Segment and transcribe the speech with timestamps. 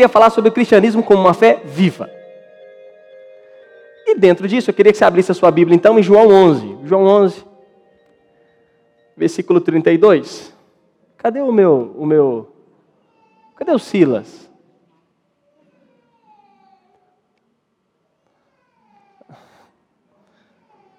[0.00, 2.10] queria falar sobre o cristianismo como uma fé viva.
[4.06, 6.78] E dentro disso, eu queria que você abrisse a sua Bíblia então em João 11.
[6.84, 7.44] João 11,
[9.14, 10.56] versículo 32.
[11.18, 12.50] Cadê o meu, o meu,
[13.54, 14.48] cadê o Silas?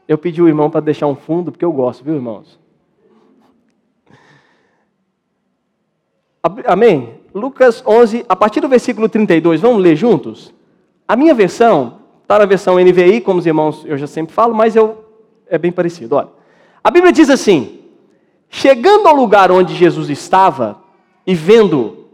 [0.07, 2.59] Eu pedi o irmão para deixar um fundo, porque eu gosto, viu, irmãos?
[6.67, 7.20] Amém?
[7.34, 10.53] Lucas 11, a partir do versículo 32, vamos ler juntos?
[11.08, 14.76] A minha versão, está na versão NVI, como os irmãos eu já sempre falo, mas
[14.76, 15.05] eu,
[15.48, 16.16] é bem parecido.
[16.16, 16.30] Olha,
[16.84, 17.79] a Bíblia diz assim:
[18.49, 20.82] Chegando ao lugar onde Jesus estava
[21.26, 22.05] e vendo,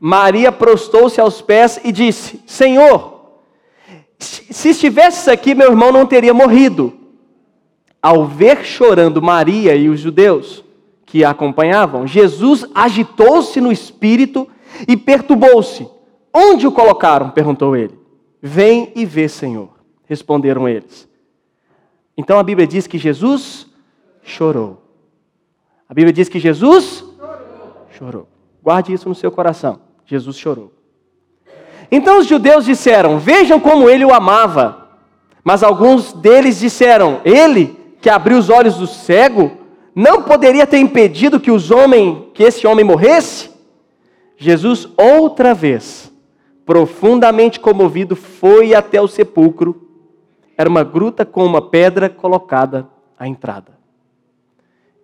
[0.00, 3.14] Maria prostou-se aos pés e disse: Senhor,
[4.18, 6.92] se estivesses aqui, meu irmão não teria morrido.
[8.02, 10.62] Ao ver chorando Maria e os judeus,
[11.06, 14.48] que a acompanhavam, Jesus agitou-se no espírito
[14.86, 15.88] e perturbou-se.
[16.32, 17.30] Onde o colocaram?
[17.30, 17.98] perguntou ele.
[18.40, 19.70] Vem e vê, Senhor.
[20.06, 21.08] Responderam eles.
[22.16, 23.66] Então a Bíblia diz que Jesus
[24.22, 24.82] chorou.
[25.88, 27.86] A Bíblia diz que Jesus chorou.
[27.98, 28.28] chorou.
[28.62, 29.80] Guarde isso no seu coração.
[30.06, 30.72] Jesus chorou.
[31.90, 34.88] Então os judeus disseram: Vejam como ele o amava.
[35.42, 39.52] Mas alguns deles disseram: Ele que abriu os olhos do cego
[39.94, 43.53] não poderia ter impedido que os homens, que esse homem morresse?
[44.36, 46.12] Jesus outra vez,
[46.64, 49.88] profundamente comovido, foi até o sepulcro.
[50.56, 53.72] Era uma gruta com uma pedra colocada à entrada.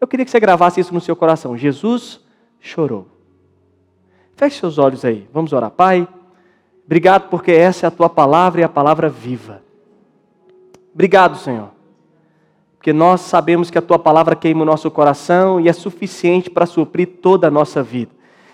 [0.01, 1.57] Eu queria que você gravasse isso no seu coração.
[1.57, 2.21] Jesus
[2.59, 3.07] chorou.
[4.37, 5.29] Feche seus olhos aí.
[5.33, 6.09] Vamos orar, Pai.
[6.87, 9.63] Obrigado porque essa é a tua palavra e a palavra viva.
[10.95, 11.71] Obrigado, Senhor
[12.81, 16.65] porque nós sabemos que a tua palavra queima o nosso coração e é suficiente para
[16.65, 18.11] suprir toda a nossa vida.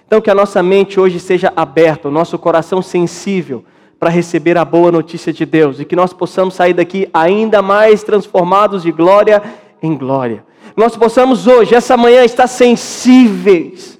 [0.07, 3.65] Então, que a nossa mente hoje seja aberta, o nosso coração sensível
[3.99, 8.05] para receber a boa notícia de Deus e que nós possamos sair daqui ainda mais
[8.05, 9.43] transformados de glória
[9.83, 10.45] em glória.
[10.77, 13.99] Nós possamos hoje, essa manhã, estar sensíveis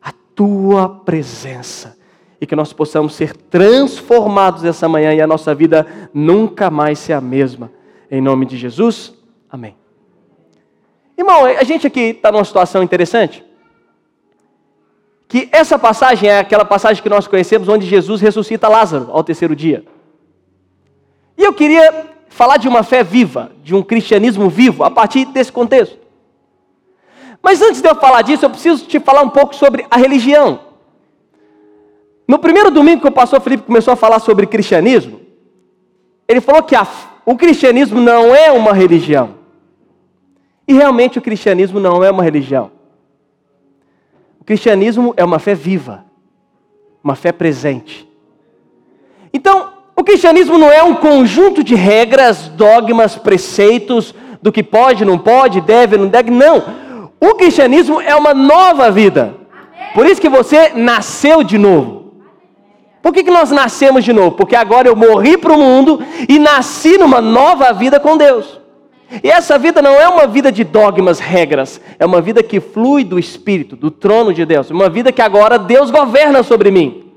[0.00, 1.96] à tua presença
[2.40, 7.14] e que nós possamos ser transformados essa manhã e a nossa vida nunca mais ser
[7.14, 7.72] a mesma.
[8.10, 9.12] Em nome de Jesus.
[9.50, 9.74] Amém.
[11.16, 13.47] Irmão, a gente aqui está numa situação interessante.
[15.28, 19.54] Que essa passagem é aquela passagem que nós conhecemos onde Jesus ressuscita Lázaro ao terceiro
[19.54, 19.84] dia.
[21.36, 25.52] E eu queria falar de uma fé viva, de um cristianismo vivo, a partir desse
[25.52, 25.98] contexto.
[27.42, 30.60] Mas antes de eu falar disso, eu preciso te falar um pouco sobre a religião.
[32.26, 35.20] No primeiro domingo que o pastor Felipe começou a falar sobre cristianismo,
[36.26, 36.86] ele falou que a,
[37.24, 39.34] o cristianismo não é uma religião.
[40.66, 42.77] E realmente o cristianismo não é uma religião.
[44.48, 46.06] Cristianismo é uma fé viva,
[47.04, 48.08] uma fé presente.
[49.30, 55.18] Então, o cristianismo não é um conjunto de regras, dogmas, preceitos do que pode, não
[55.18, 56.64] pode, deve, não deve, não.
[57.20, 59.34] O cristianismo é uma nova vida.
[59.92, 62.14] Por isso que você nasceu de novo.
[63.02, 64.30] Por que, que nós nascemos de novo?
[64.30, 68.58] Porque agora eu morri para o mundo e nasci numa nova vida com Deus.
[69.22, 73.02] E essa vida não é uma vida de dogmas, regras, é uma vida que flui
[73.04, 77.10] do Espírito, do trono de Deus, uma vida que agora Deus governa sobre mim.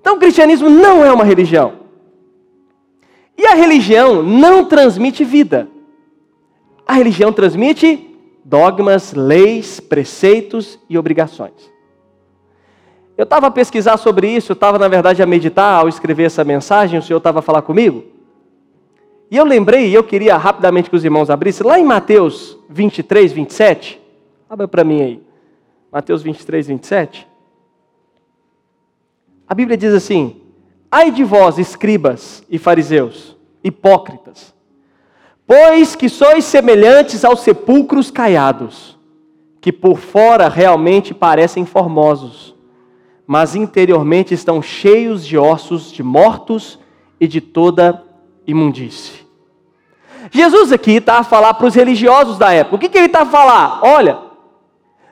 [0.00, 1.74] Então o cristianismo não é uma religião.
[3.36, 5.68] E a religião não transmite vida.
[6.86, 11.70] A religião transmite dogmas, leis, preceitos e obrigações.
[13.18, 16.44] Eu estava a pesquisar sobre isso, eu estava, na verdade, a meditar ao escrever essa
[16.44, 18.15] mensagem, o Senhor estava a falar comigo.
[19.30, 23.32] E eu lembrei, e eu queria rapidamente que os irmãos abrissem, lá em Mateus 23,
[23.32, 24.00] 27.
[24.48, 25.22] Abra para mim aí.
[25.90, 27.26] Mateus 23, 27.
[29.48, 30.40] A Bíblia diz assim:
[30.90, 34.54] Ai de vós, escribas e fariseus, hipócritas,
[35.46, 38.96] pois que sois semelhantes aos sepulcros caiados,
[39.60, 42.54] que por fora realmente parecem formosos,
[43.26, 46.78] mas interiormente estão cheios de ossos de mortos
[47.20, 48.04] e de toda
[48.46, 49.25] imundície.
[50.30, 52.76] Jesus aqui está a falar para os religiosos da época.
[52.76, 53.80] O que, que ele está a falar?
[53.82, 54.18] Olha,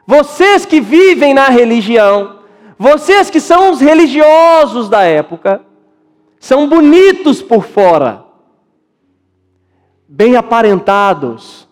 [0.07, 2.41] vocês que vivem na religião,
[2.79, 5.63] vocês que são os religiosos da época,
[6.39, 8.25] são bonitos por fora,
[10.07, 11.67] bem aparentados,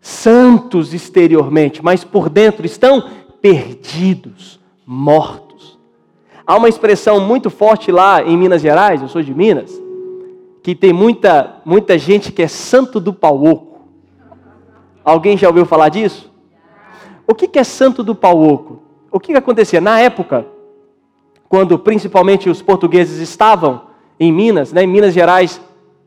[0.00, 3.10] santos exteriormente, mas por dentro estão
[3.42, 5.78] perdidos, mortos.
[6.46, 9.87] Há uma expressão muito forte lá em Minas Gerais, eu sou de Minas,
[10.68, 13.78] que tem muita, muita gente que é santo do pau oco.
[15.02, 16.30] Alguém já ouviu falar disso?
[17.26, 18.82] O que é santo do pau oco?
[19.10, 19.80] O que acontecia?
[19.80, 20.44] Na época,
[21.48, 23.80] quando principalmente os portugueses estavam
[24.20, 24.84] em Minas, né?
[24.84, 25.58] Minas Gerais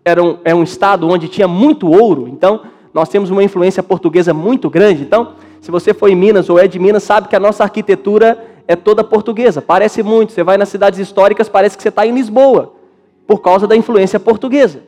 [0.05, 2.61] era um, é um estado onde tinha muito ouro, então
[2.93, 5.01] nós temos uma influência portuguesa muito grande.
[5.01, 8.61] Então, se você for em Minas ou é de Minas, sabe que a nossa arquitetura
[8.67, 9.59] é toda portuguesa.
[9.59, 10.31] Parece muito.
[10.31, 12.79] Você vai nas cidades históricas, parece que você está em Lisboa,
[13.27, 14.83] por causa da influência portuguesa.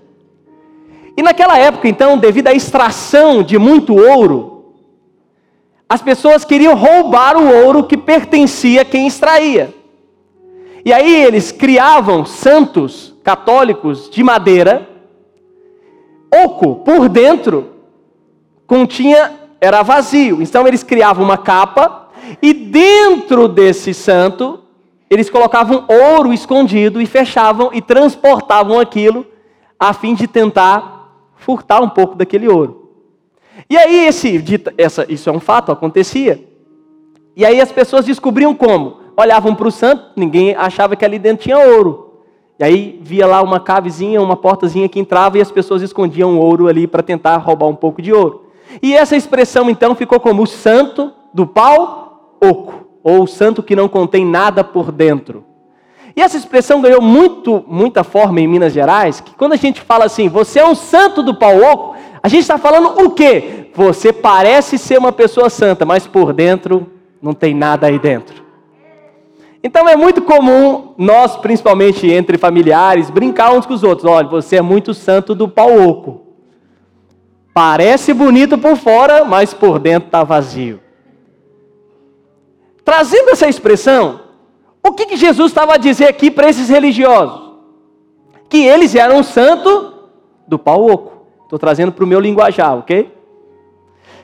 [1.16, 4.74] E naquela época, então, devido à extração de muito ouro,
[5.88, 9.74] as pessoas queriam roubar o ouro que pertencia a quem extraía.
[10.84, 14.90] E aí eles criavam santos católicos de madeira,
[16.46, 17.74] oco por dentro,
[18.66, 19.32] continha
[19.62, 20.42] era vazio.
[20.42, 22.10] Então eles criavam uma capa
[22.42, 24.63] e dentro desse santo
[25.14, 29.26] eles colocavam ouro escondido e fechavam e transportavam aquilo
[29.80, 32.90] a fim de tentar furtar um pouco daquele ouro.
[33.70, 34.44] E aí esse
[34.78, 36.44] essa, isso é um fato, acontecia.
[37.36, 41.44] E aí as pessoas descobriam como olhavam para o santo, ninguém achava que ali dentro
[41.44, 42.22] tinha ouro.
[42.60, 46.68] E aí via lá uma cavezinha, uma portazinha que entrava e as pessoas escondiam ouro
[46.68, 48.46] ali para tentar roubar um pouco de ouro.
[48.82, 53.90] E essa expressão então ficou como o santo do pau oco, ou santo que não
[53.90, 55.44] contém nada por dentro.
[56.16, 60.06] E essa expressão ganhou muito, muita forma em Minas Gerais, que quando a gente fala
[60.06, 63.72] assim, você é um santo do pau oco, a gente está falando o quê?
[63.76, 66.88] Você parece ser uma pessoa santa, mas por dentro
[67.22, 68.44] não tem nada aí dentro.
[69.64, 74.06] Então é muito comum nós, principalmente entre familiares, brincar uns com os outros.
[74.06, 76.22] Olha, você é muito santo do pau oco.
[77.54, 80.83] Parece bonito por fora, mas por dentro está vazio.
[82.84, 84.22] Trazendo essa expressão,
[84.82, 87.54] o que, que Jesus estava a dizer aqui para esses religiosos?
[88.50, 89.94] Que eles eram santo
[90.48, 91.26] do pau oco.
[91.44, 93.12] Estou trazendo para o meu linguajar, ok?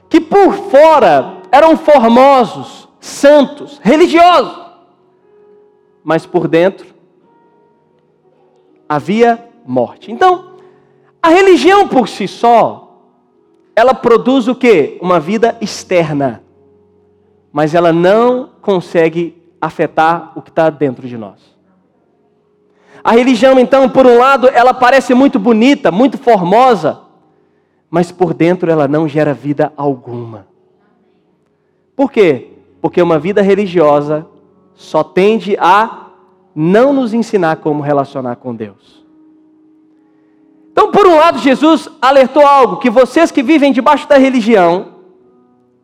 [0.09, 4.69] Que por fora eram formosos, santos, religiosos
[6.03, 6.87] mas por dentro
[8.87, 10.11] havia morte.
[10.11, 10.53] Então,
[11.21, 13.03] a religião por si só,
[13.75, 14.97] ela produz o que?
[15.01, 16.43] Uma vida externa,
[17.51, 21.57] mas ela não consegue afetar o que está dentro de nós.
[23.03, 27.01] A religião, então, por um lado, ela parece muito bonita, muito formosa,
[27.89, 30.47] mas por dentro ela não gera vida alguma.
[31.95, 32.53] Por quê?
[32.81, 34.27] Porque uma vida religiosa
[34.73, 36.07] só tende a
[36.53, 39.05] não nos ensinar como relacionar com Deus.
[40.71, 44.99] Então, por um lado, Jesus alertou algo: que vocês que vivem debaixo da religião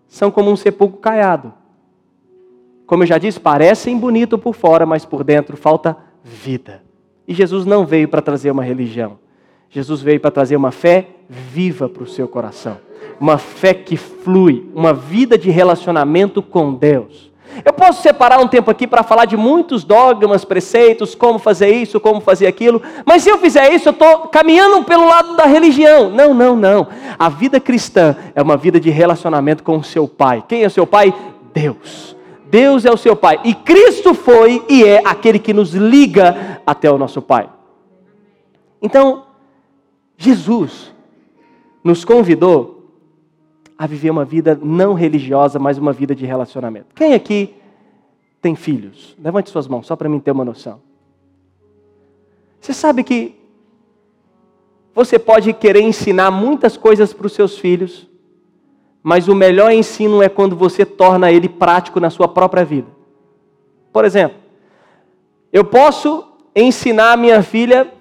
[0.07, 1.54] são como um sepulcro caiado.
[2.86, 6.84] Como eu já disse, parecem bonito por fora, mas por dentro falta vida.
[7.28, 9.18] E Jesus não veio para trazer uma religião.
[9.70, 12.78] Jesus veio para trazer uma fé viva para o seu coração.
[13.20, 17.32] Uma fé que flui, uma vida de relacionamento com Deus.
[17.64, 22.00] Eu posso separar um tempo aqui para falar de muitos dogmas, preceitos, como fazer isso,
[22.00, 26.10] como fazer aquilo, mas se eu fizer isso, eu estou caminhando pelo lado da religião.
[26.10, 26.88] Não, não, não.
[27.18, 30.44] A vida cristã é uma vida de relacionamento com o seu Pai.
[30.48, 31.13] Quem é o seu Pai?
[31.54, 32.14] Deus.
[32.50, 33.40] Deus é o seu Pai.
[33.44, 37.50] E Cristo foi e é aquele que nos liga até o nosso Pai.
[38.82, 39.25] Então,
[40.18, 40.94] Jesus
[41.84, 42.75] nos convidou
[43.78, 46.96] a viver uma vida não religiosa, mas uma vida de relacionamento.
[46.96, 47.54] Quem aqui
[48.42, 49.16] tem filhos?
[49.20, 50.82] Levante suas mãos, só para mim ter uma noção.
[52.62, 53.36] Você sabe que
[54.94, 58.08] você pode querer ensinar muitas coisas para os seus filhos,
[59.05, 62.88] mas o melhor ensino é quando você torna ele prático na sua própria vida.
[63.93, 64.35] Por exemplo,
[65.53, 67.93] eu posso ensinar a minha filha,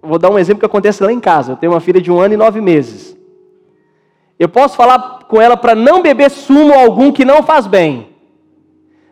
[0.00, 1.50] vou dar um exemplo que acontece lá em casa.
[1.50, 3.18] Eu tenho uma filha de um ano e nove meses.
[4.38, 8.10] Eu posso falar com ela para não beber sumo algum que não faz bem.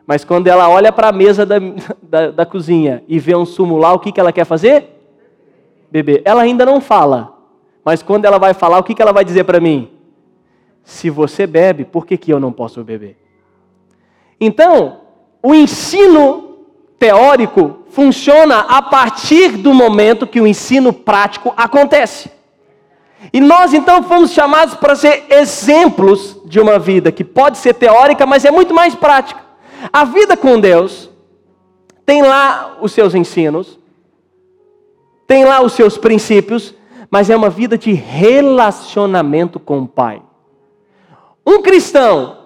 [0.06, 1.56] Mas quando ela olha para a mesa da,
[2.00, 5.02] da, da, cozinha e vê um sumo lá, o que, que ela quer fazer?
[5.90, 6.22] Beber.
[6.24, 7.36] Ela ainda não fala.
[7.84, 9.90] Mas quando ela vai falar, o que, que ela vai dizer para mim?
[10.84, 13.16] Se você bebe, por que, que eu não posso beber?
[14.40, 15.00] Então,
[15.42, 16.58] o ensino
[16.98, 22.30] teórico funciona a partir do momento que o ensino prático acontece.
[23.32, 28.26] E nós então fomos chamados para ser exemplos de uma vida que pode ser teórica,
[28.26, 29.40] mas é muito mais prática.
[29.92, 31.10] A vida com Deus
[32.06, 33.78] tem lá os seus ensinos,
[35.26, 36.74] tem lá os seus princípios,
[37.10, 40.22] mas é uma vida de relacionamento com o Pai.
[41.46, 42.38] Um cristão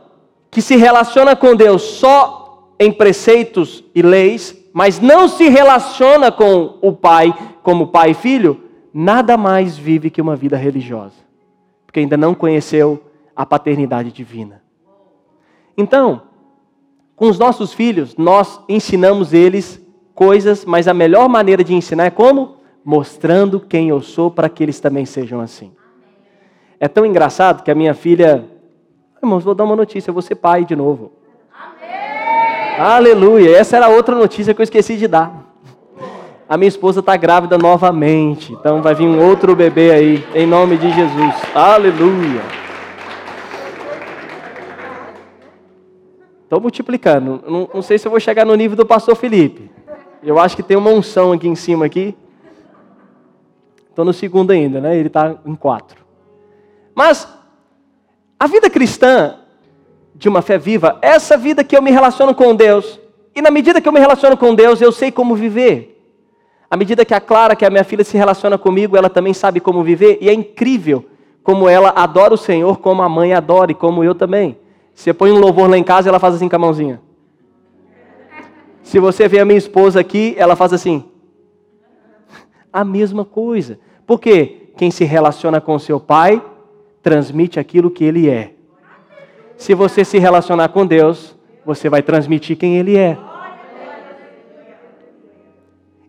[0.50, 6.78] que se relaciona com Deus só em preceitos e leis, mas não se relaciona com
[6.80, 8.62] o Pai como pai e filho,
[8.94, 11.16] nada mais vive que uma vida religiosa,
[11.84, 13.02] porque ainda não conheceu
[13.34, 14.62] a paternidade divina.
[15.76, 16.22] Então,
[17.16, 19.84] com os nossos filhos, nós ensinamos eles
[20.14, 22.56] coisas, mas a melhor maneira de ensinar é como?
[22.84, 25.72] Mostrando quem eu sou para que eles também sejam assim.
[26.78, 28.44] É tão engraçado que a minha filha.
[29.22, 31.12] Irmãos, vou dar uma notícia, eu vou ser pai de novo.
[31.52, 32.78] Amém.
[32.78, 33.56] Aleluia!
[33.56, 35.44] Essa era outra notícia que eu esqueci de dar.
[36.48, 40.76] A minha esposa está grávida novamente, então vai vir um outro bebê aí, em nome
[40.76, 41.34] de Jesus.
[41.54, 42.42] Aleluia!
[46.44, 47.42] Estou multiplicando.
[47.44, 49.68] Não, não, sei se eu vou chegar no nível do pastor Felipe.
[50.22, 52.16] Eu acho que tem uma unção aqui em cima aqui.
[53.90, 54.96] Estou no segundo ainda, né?
[54.96, 56.04] Ele está em quatro.
[56.94, 57.26] Mas
[58.38, 59.36] a vida cristã
[60.14, 63.00] de uma fé viva, essa vida que eu me relaciono com Deus.
[63.34, 65.92] E na medida que eu me relaciono com Deus, eu sei como viver.
[66.70, 69.34] À medida que a Clara, que é a minha filha, se relaciona comigo, ela também
[69.34, 70.18] sabe como viver.
[70.20, 71.04] E é incrível
[71.42, 74.58] como ela adora o Senhor, como a mãe adora e como eu também.
[74.94, 77.00] Você põe um louvor lá em casa, ela faz assim com a mãozinha.
[78.82, 81.04] Se você vê a minha esposa aqui, ela faz assim.
[82.72, 83.78] A mesma coisa.
[84.06, 84.70] Por quê?
[84.76, 86.42] Quem se relaciona com seu pai
[87.06, 88.54] transmite aquilo que ele é.
[89.56, 93.16] Se você se relacionar com Deus, você vai transmitir quem ele é.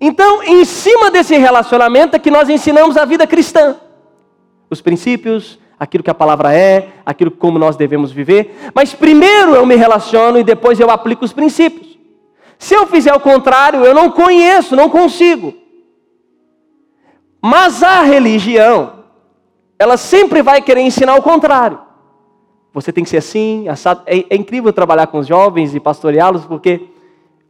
[0.01, 3.75] Então, em cima desse relacionamento é que nós ensinamos a vida cristã.
[4.71, 8.71] Os princípios, aquilo que a palavra é, aquilo como nós devemos viver.
[8.73, 11.95] Mas primeiro eu me relaciono e depois eu aplico os princípios.
[12.57, 15.53] Se eu fizer o contrário, eu não conheço, não consigo.
[17.39, 18.96] Mas a religião,
[19.79, 21.79] ela sempre vai querer ensinar o contrário.
[22.73, 24.03] Você tem que ser assim, assado.
[24.05, 26.87] É, é incrível trabalhar com os jovens e pastoreá-los, porque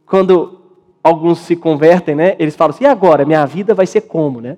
[0.06, 0.58] quando
[1.02, 3.24] alguns se convertem, né, eles falam assim: e agora?
[3.24, 4.56] Minha vida vai ser como, né?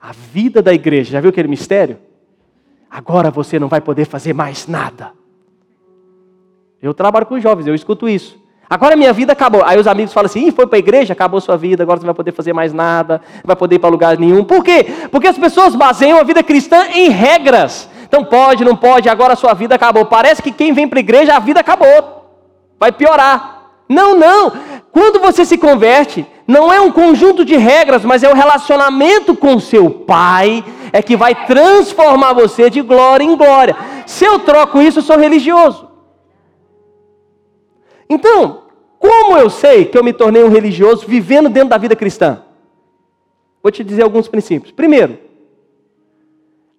[0.00, 1.12] A vida da igreja.
[1.12, 1.98] Já viu aquele mistério?
[2.90, 5.12] Agora você não vai poder fazer mais nada.
[6.80, 8.38] Eu trabalho com jovens, eu escuto isso.
[8.68, 9.62] Agora minha vida acabou.
[9.64, 12.12] Aí os amigos falam assim: foi para a igreja, acabou sua vida, agora você não
[12.12, 14.44] vai poder fazer mais nada, não vai poder ir para lugar nenhum.
[14.44, 14.86] Por quê?
[15.10, 17.88] Porque as pessoas baseiam a vida cristã em regras.
[18.08, 20.06] Então pode, não pode, agora a sua vida acabou.
[20.06, 22.24] Parece que quem vem para a igreja, a vida acabou.
[22.78, 23.70] Vai piorar.
[23.88, 24.52] Não, não.
[24.92, 29.60] Quando você se converte, não é um conjunto de regras, mas é o relacionamento com
[29.60, 33.76] seu pai, é que vai transformar você de glória em glória.
[34.06, 35.86] Se eu troco isso, eu sou religioso.
[38.08, 38.64] Então,
[38.98, 42.42] como eu sei que eu me tornei um religioso vivendo dentro da vida cristã?
[43.62, 44.72] Vou te dizer alguns princípios.
[44.72, 45.18] Primeiro,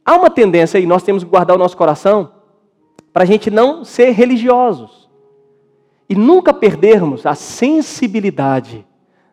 [0.05, 2.31] há uma tendência, e nós temos que guardar o nosso coração,
[3.11, 5.09] para a gente não ser religiosos
[6.09, 8.85] e nunca perdermos a sensibilidade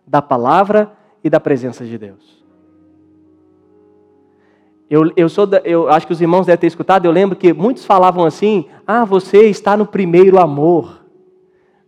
[0.07, 2.43] da palavra e da presença de Deus.
[4.91, 7.53] Eu, eu, sou da, eu acho que os irmãos devem ter escutado, eu lembro que
[7.53, 11.04] muitos falavam assim: ah, você está no primeiro amor.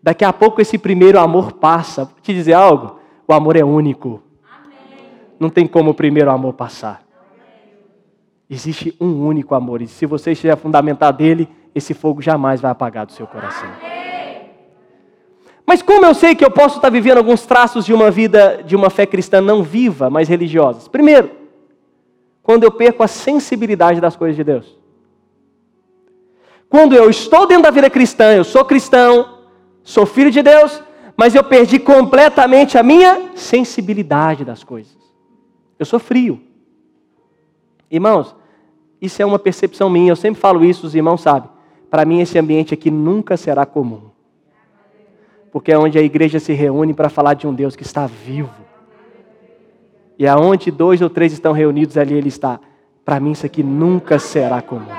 [0.03, 2.05] Daqui a pouco esse primeiro amor passa.
[2.05, 4.23] Vou te dizer algo: o amor é único.
[4.49, 5.05] Amém.
[5.39, 7.03] Não tem como o primeiro amor passar.
[8.49, 9.83] Existe um único amor.
[9.83, 13.69] E se você estiver fundamentado dele, esse fogo jamais vai apagar do seu coração.
[13.69, 13.97] Amém.
[15.67, 18.77] Mas como eu sei que eu posso estar vivendo alguns traços de uma vida, de
[18.77, 20.89] uma fé cristã não viva, mas religiosa?
[20.89, 21.31] Primeiro,
[22.41, 24.79] quando eu perco a sensibilidade das coisas de Deus.
[26.69, 29.36] Quando eu estou dentro da vida cristã, eu sou cristão,
[29.87, 30.83] sou filho de Deus,
[31.17, 34.97] mas eu perdi completamente a minha sensibilidade das coisas.
[35.79, 36.41] Eu sou frio.
[37.91, 38.35] Irmãos,
[39.01, 41.49] isso é uma percepção minha, eu sempre falo isso, os irmãos sabem.
[41.89, 44.11] Para mim, esse ambiente aqui nunca será comum.
[45.53, 48.51] Porque é onde a igreja se reúne para falar de um Deus que está vivo.
[50.19, 52.59] E aonde dois ou três estão reunidos, ali ele está.
[53.05, 54.91] Para mim, isso aqui nunca será comum.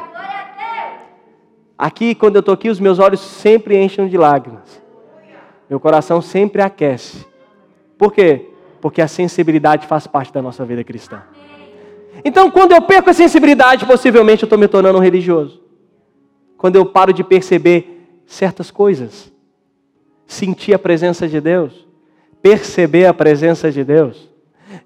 [1.77, 4.81] Aqui, quando eu estou aqui, os meus olhos sempre enchem de lágrimas.
[5.69, 7.25] Meu coração sempre aquece.
[7.98, 8.50] Por quê?
[8.81, 11.22] Porque a sensibilidade faz parte da nossa vida cristã.
[12.25, 15.62] Então, quando eu perco a sensibilidade, possivelmente eu estou me tornando um religioso.
[16.57, 19.31] Quando eu paro de perceber certas coisas,
[20.25, 21.88] sentir a presença de Deus,
[22.41, 24.29] perceber a presença de Deus,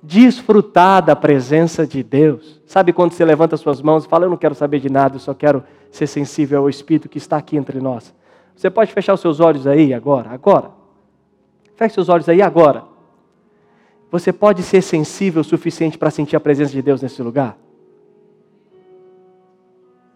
[0.04, 2.62] desfrutar da presença de Deus.
[2.66, 5.20] Sabe quando você levanta suas mãos e fala: Eu não quero saber de nada, eu
[5.20, 8.14] só quero ser sensível ao Espírito que está aqui entre nós.
[8.56, 10.72] Você pode fechar os seus olhos aí agora, agora.
[11.76, 12.84] Feche seus olhos aí agora.
[14.10, 17.58] Você pode ser sensível o suficiente para sentir a presença de Deus nesse lugar?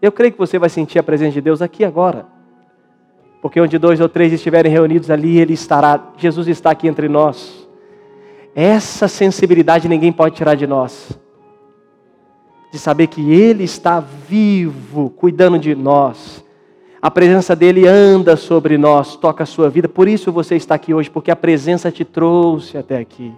[0.00, 2.26] Eu creio que você vai sentir a presença de Deus aqui agora.
[3.40, 6.12] Porque onde dois ou três estiverem reunidos ali, Ele estará.
[6.16, 7.66] Jesus está aqui entre nós.
[8.54, 11.18] Essa sensibilidade ninguém pode tirar de nós.
[12.76, 16.44] De saber que Ele está vivo, cuidando de nós.
[17.00, 19.88] A presença dele anda sobre nós, toca a sua vida.
[19.88, 23.32] Por isso você está aqui hoje, porque a presença te trouxe até aqui.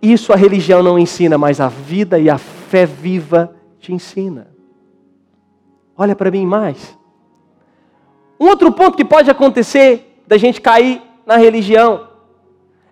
[0.00, 4.48] Isso a religião não ensina, mas a vida e a fé viva te ensina.
[5.94, 6.96] Olha para mim mais.
[8.40, 12.08] Um outro ponto que pode acontecer da gente cair na religião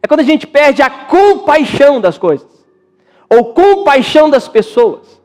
[0.03, 2.47] é quando a gente perde a compaixão das coisas,
[3.37, 5.21] ou compaixão das pessoas.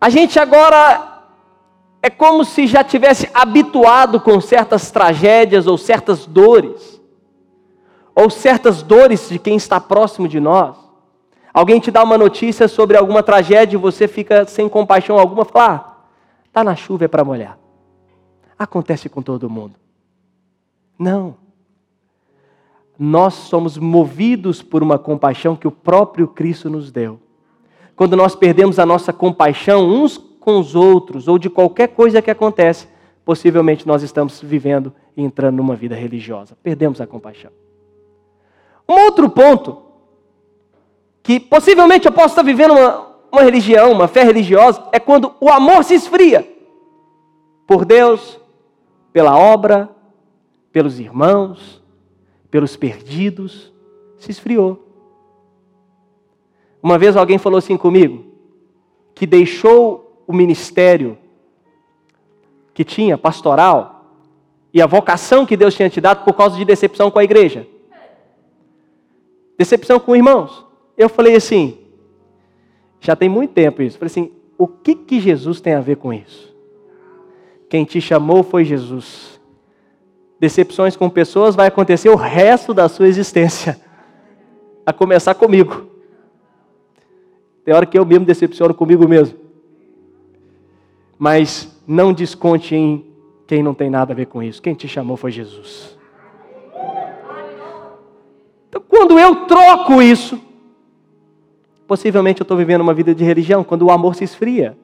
[0.00, 1.22] A gente agora
[2.02, 7.00] é como se já tivesse habituado com certas tragédias ou certas dores,
[8.14, 10.76] ou certas dores de quem está próximo de nós.
[11.52, 15.74] Alguém te dá uma notícia sobre alguma tragédia e você fica sem compaixão alguma, fala:
[15.74, 15.96] ah,
[16.52, 17.58] tá na chuva é para molhar.
[18.58, 19.74] Acontece com todo mundo.
[20.98, 21.36] Não.
[22.98, 27.18] Nós somos movidos por uma compaixão que o próprio Cristo nos deu.
[28.00, 32.30] Quando nós perdemos a nossa compaixão uns com os outros ou de qualquer coisa que
[32.30, 32.88] acontece,
[33.26, 36.56] possivelmente nós estamos vivendo e entrando numa vida religiosa.
[36.62, 37.50] Perdemos a compaixão.
[38.88, 39.82] Um outro ponto
[41.22, 45.50] que possivelmente eu posso estar vivendo uma, uma religião, uma fé religiosa, é quando o
[45.50, 46.50] amor se esfria
[47.66, 48.40] por Deus,
[49.12, 49.90] pela obra,
[50.72, 51.82] pelos irmãos,
[52.50, 53.70] pelos perdidos,
[54.16, 54.89] se esfriou.
[56.82, 58.24] Uma vez alguém falou assim comigo,
[59.14, 61.18] que deixou o ministério
[62.72, 64.00] que tinha, pastoral,
[64.72, 67.66] e a vocação que Deus tinha te dado por causa de decepção com a igreja.
[69.58, 70.64] Decepção com irmãos.
[70.96, 71.78] Eu falei assim,
[73.00, 73.98] já tem muito tempo isso.
[73.98, 76.54] Falei assim, o que, que Jesus tem a ver com isso?
[77.68, 79.40] Quem te chamou foi Jesus.
[80.38, 83.78] Decepções com pessoas vai acontecer o resto da sua existência.
[84.86, 85.89] A começar comigo.
[87.70, 89.38] Tem hora que eu mesmo decepciono comigo mesmo.
[91.16, 93.06] Mas não desconte em
[93.46, 94.60] quem não tem nada a ver com isso.
[94.60, 95.96] Quem te chamou foi Jesus.
[98.68, 100.36] Então, quando eu troco isso,
[101.86, 104.76] Possivelmente eu estou vivendo uma vida de religião quando o amor se esfria.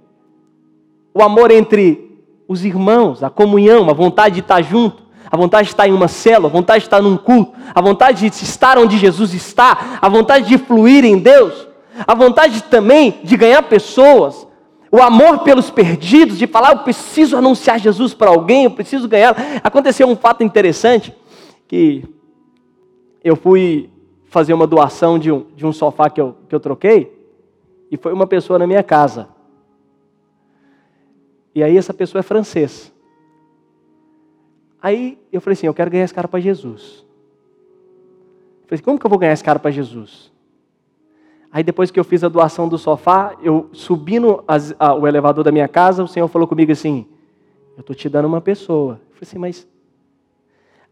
[1.12, 5.72] O amor entre os irmãos, a comunhão, a vontade de estar junto, a vontade de
[5.72, 8.96] estar em uma célula, a vontade de estar num culto, a vontade de estar onde
[8.96, 11.65] Jesus está, a vontade de fluir em Deus,
[12.06, 14.46] a vontade também de ganhar pessoas,
[14.90, 19.36] o amor pelos perdidos, de falar, eu preciso anunciar Jesus para alguém, eu preciso ganhar.
[19.62, 21.14] Aconteceu um fato interessante
[21.68, 22.04] que
[23.22, 23.90] eu fui
[24.26, 27.12] fazer uma doação de um, de um sofá que eu, que eu troquei,
[27.90, 29.28] e foi uma pessoa na minha casa.
[31.54, 32.92] E aí essa pessoa é francês.
[34.80, 37.04] Aí eu falei assim, eu quero ganhar esse cara para Jesus.
[38.62, 40.30] Eu falei assim, como que eu vou ganhar esse cara para Jesus?
[41.56, 45.42] Aí depois que eu fiz a doação do sofá, eu subindo as, a, o elevador
[45.42, 47.06] da minha casa, o Senhor falou comigo assim,
[47.78, 49.00] eu estou te dando uma pessoa.
[49.08, 49.66] Eu falei assim, mas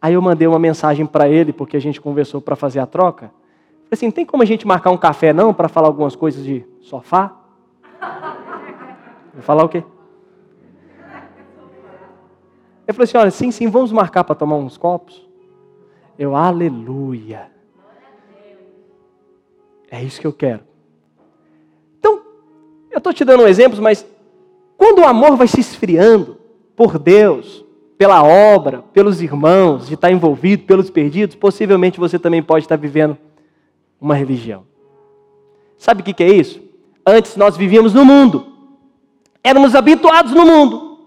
[0.01, 3.27] Aí eu mandei uma mensagem para ele, porque a gente conversou para fazer a troca.
[3.27, 6.65] Falei assim: tem como a gente marcar um café não para falar algumas coisas de
[6.81, 7.35] sofá?
[9.35, 9.85] Vou falar o quê?
[12.87, 15.29] Eu falei assim: olha, sim, sim, vamos marcar para tomar uns copos.
[16.19, 17.54] Eu, aleluia.
[19.95, 20.61] É isso que eu quero.
[22.01, 22.21] Então,
[22.91, 24.05] eu estou te dando exemplos, mas
[24.77, 26.37] quando o amor vai se esfriando
[26.75, 27.65] por Deus,
[27.97, 33.17] pela obra, pelos irmãos, de estar envolvido, pelos perdidos, possivelmente você também pode estar vivendo
[34.01, 34.65] uma religião.
[35.79, 36.61] Sabe o que é isso?
[37.07, 38.49] Antes nós vivíamos no mundo,
[39.45, 40.99] éramos habituados no mundo,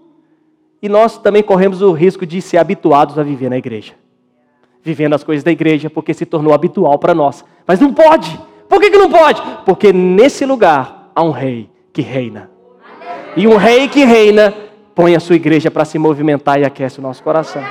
[0.81, 3.95] e nós também corremos o risco de ser habituados a viver na igreja,
[4.81, 7.43] vivendo as coisas da igreja, porque se tornou habitual para nós.
[7.65, 8.46] Mas não pode.
[8.67, 9.41] Por que, que não pode?
[9.65, 12.49] Porque nesse lugar há um rei que reina.
[13.35, 14.53] E um rei que reina
[14.93, 17.63] põe a sua igreja para se movimentar e aquece o nosso coração.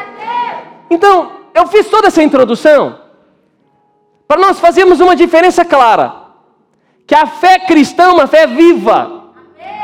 [0.88, 3.00] Então, eu fiz toda essa introdução
[4.28, 6.26] para nós fazermos uma diferença clara.
[7.06, 9.24] Que a fé cristã é uma fé viva,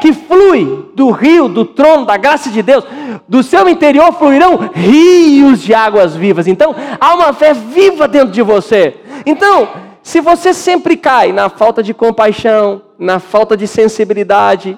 [0.00, 2.84] que flui do rio, do trono, da graça de Deus.
[3.28, 6.46] Do seu interior fluirão rios de águas vivas.
[6.46, 8.96] Então, há uma fé viva dentro de você.
[9.24, 9.68] Então,
[10.02, 14.76] se você sempre cai na falta de compaixão, na falta de sensibilidade,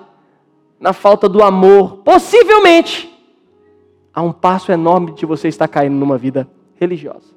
[0.79, 3.11] na falta do amor, possivelmente,
[4.13, 7.33] há um passo enorme de você estar caindo numa vida religiosa.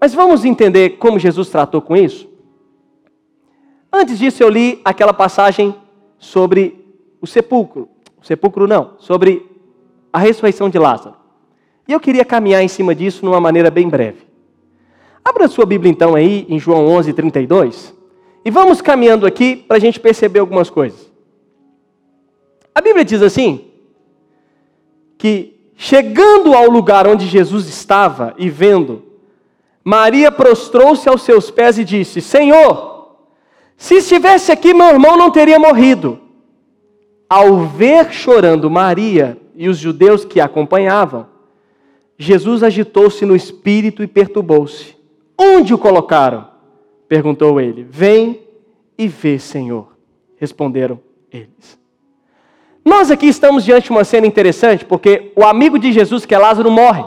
[0.00, 2.28] Mas vamos entender como Jesus tratou com isso?
[3.92, 5.74] Antes disso, eu li aquela passagem
[6.18, 6.84] sobre
[7.20, 7.88] o sepulcro.
[8.20, 9.50] O sepulcro não, sobre
[10.12, 11.16] a ressurreição de Lázaro.
[11.86, 14.26] E eu queria caminhar em cima disso de uma maneira bem breve.
[15.26, 17.92] Abra sua Bíblia então aí, em João 11, 32.
[18.44, 21.10] E vamos caminhando aqui para a gente perceber algumas coisas.
[22.72, 23.64] A Bíblia diz assim:
[25.18, 29.02] que chegando ao lugar onde Jesus estava e vendo,
[29.82, 33.16] Maria prostrou-se aos seus pés e disse: Senhor,
[33.76, 36.20] se estivesse aqui, meu irmão não teria morrido.
[37.28, 41.26] Ao ver chorando Maria e os judeus que a acompanhavam,
[42.16, 44.95] Jesus agitou-se no espírito e perturbou-se.
[45.38, 46.48] Onde o colocaram?
[47.08, 47.84] perguntou ele.
[47.88, 48.42] Vem
[48.98, 49.96] e vê, Senhor,
[50.36, 51.78] responderam eles.
[52.84, 56.38] Nós aqui estamos diante de uma cena interessante, porque o amigo de Jesus, que é
[56.38, 57.04] Lázaro, morre.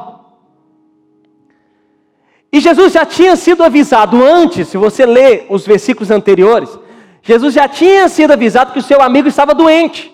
[2.52, 6.78] E Jesus já tinha sido avisado antes, se você ler os versículos anteriores,
[7.22, 10.14] Jesus já tinha sido avisado que o seu amigo estava doente.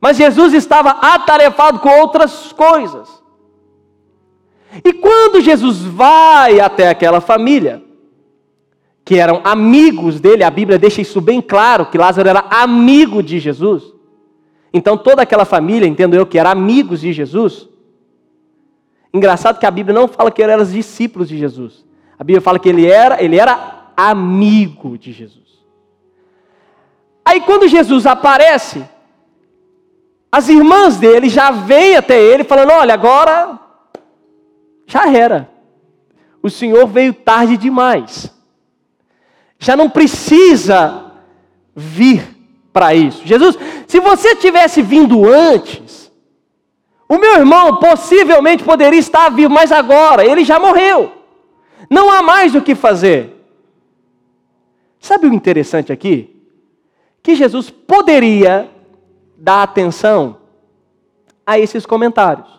[0.00, 3.23] Mas Jesus estava atarefado com outras coisas.
[4.82, 7.82] E quando Jesus vai até aquela família,
[9.04, 13.38] que eram amigos dele, a Bíblia deixa isso bem claro, que Lázaro era amigo de
[13.38, 13.92] Jesus.
[14.72, 17.68] Então toda aquela família, entendo eu, que era amigos de Jesus.
[19.12, 21.84] Engraçado que a Bíblia não fala que ele era discípulos de Jesus.
[22.18, 25.44] A Bíblia fala que ele era, ele era amigo de Jesus.
[27.24, 28.84] Aí quando Jesus aparece,
[30.32, 33.60] as irmãs dele já vêm até ele falando: "Olha, agora
[34.86, 35.50] já era.
[36.42, 38.34] O Senhor veio tarde demais
[39.64, 41.12] já não precisa
[41.74, 42.22] vir
[42.72, 43.22] para isso.
[43.24, 46.12] Jesus, se você tivesse vindo antes,
[47.08, 51.12] o meu irmão possivelmente poderia estar vivo, mas agora ele já morreu.
[51.88, 53.30] Não há mais o que fazer.
[55.00, 56.30] Sabe o interessante aqui?
[57.22, 58.70] Que Jesus poderia
[59.36, 60.36] dar atenção
[61.46, 62.53] a esses comentários.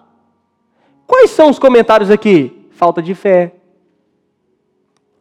[1.06, 2.68] Quais são os comentários aqui?
[2.72, 3.54] Falta de fé,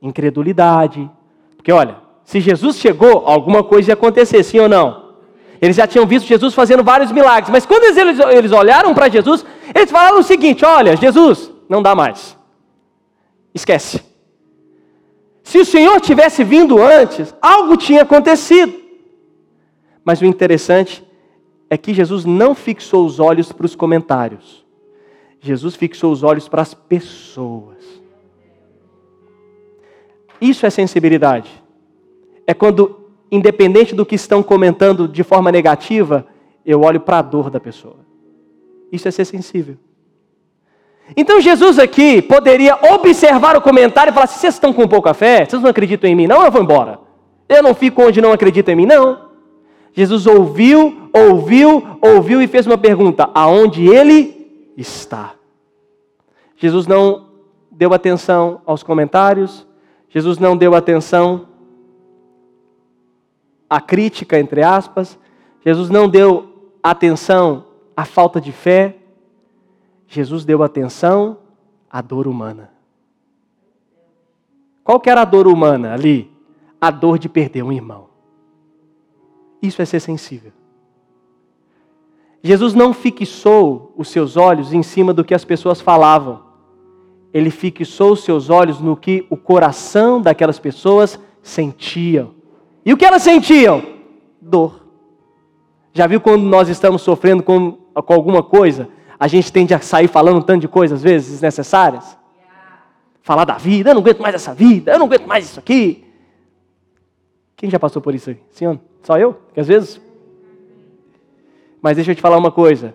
[0.03, 1.11] incredulidade,
[1.57, 5.05] porque olha, se Jesus chegou, alguma coisa ia acontecer, sim ou não?
[5.61, 9.45] Eles já tinham visto Jesus fazendo vários milagres, mas quando eles, eles olharam para Jesus,
[9.75, 12.37] eles falaram o seguinte: Olha, Jesus, não dá mais.
[13.55, 14.03] Esquece.
[15.43, 18.75] Se o Senhor tivesse vindo antes, algo tinha acontecido.
[20.05, 21.05] Mas o interessante
[21.71, 24.64] é que Jesus não fixou os olhos para os comentários.
[25.45, 27.77] Jesus fixou os olhos para as pessoas.
[30.41, 31.51] Isso é sensibilidade.
[32.47, 36.27] É quando, independente do que estão comentando de forma negativa,
[36.65, 37.99] eu olho para a dor da pessoa.
[38.91, 39.77] Isso é ser sensível.
[41.15, 45.45] Então Jesus aqui poderia observar o comentário e falar assim: vocês estão com pouca fé?
[45.45, 46.27] Vocês não acreditam em mim?
[46.27, 46.99] Não, eu vou embora.
[47.47, 49.29] Eu não fico onde não acreditam em mim, não.
[49.93, 54.34] Jesus ouviu, ouviu, ouviu e fez uma pergunta: aonde ele
[54.77, 55.35] está?
[56.57, 57.31] Jesus não
[57.71, 59.67] deu atenção aos comentários,
[60.09, 61.49] Jesus não deu atenção
[63.69, 65.19] à crítica, entre aspas.
[65.65, 68.97] Jesus não deu atenção à falta de fé.
[70.07, 71.39] Jesus deu atenção
[71.91, 72.71] à dor humana.
[74.85, 76.31] Qual que era a dor humana ali?
[76.81, 78.09] A dor de perder um irmão.
[79.61, 80.53] Isso é ser sensível.
[82.45, 86.45] Jesus não fixou os seus olhos em cima do que as pessoas falavam
[87.35, 92.33] ele fixou os seus olhos no que o coração daquelas pessoas sentiam.
[92.87, 93.83] E o que elas sentiam?
[94.41, 94.87] Dor.
[95.93, 100.07] Já viu quando nós estamos sofrendo com, com alguma coisa, a gente tende a sair
[100.07, 102.17] falando um tanto de coisas, às vezes, desnecessárias?
[103.21, 106.05] Falar da vida, eu não aguento mais essa vida, eu não aguento mais isso aqui.
[107.57, 108.39] Quem já passou por isso aí?
[108.51, 108.79] Senhor?
[109.03, 109.37] Só eu?
[109.53, 110.01] Que às vezes.
[111.85, 112.95] Mas deixa eu te falar uma coisa.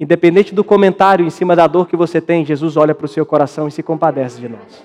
[0.00, 3.24] Independente do comentário em cima da dor que você tem, Jesus olha para o seu
[3.24, 4.82] coração e se compadece de nós.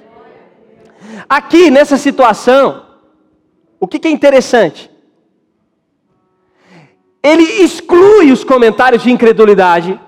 [1.27, 2.85] Aqui, nessa situação,
[3.79, 4.87] o que, é interessante?
[7.23, 9.99] Ele exclui os comentários de incredulidade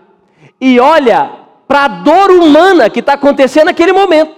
[0.62, 1.32] e olha
[1.68, 4.36] para a dor humana que está acontecendo naquele momento.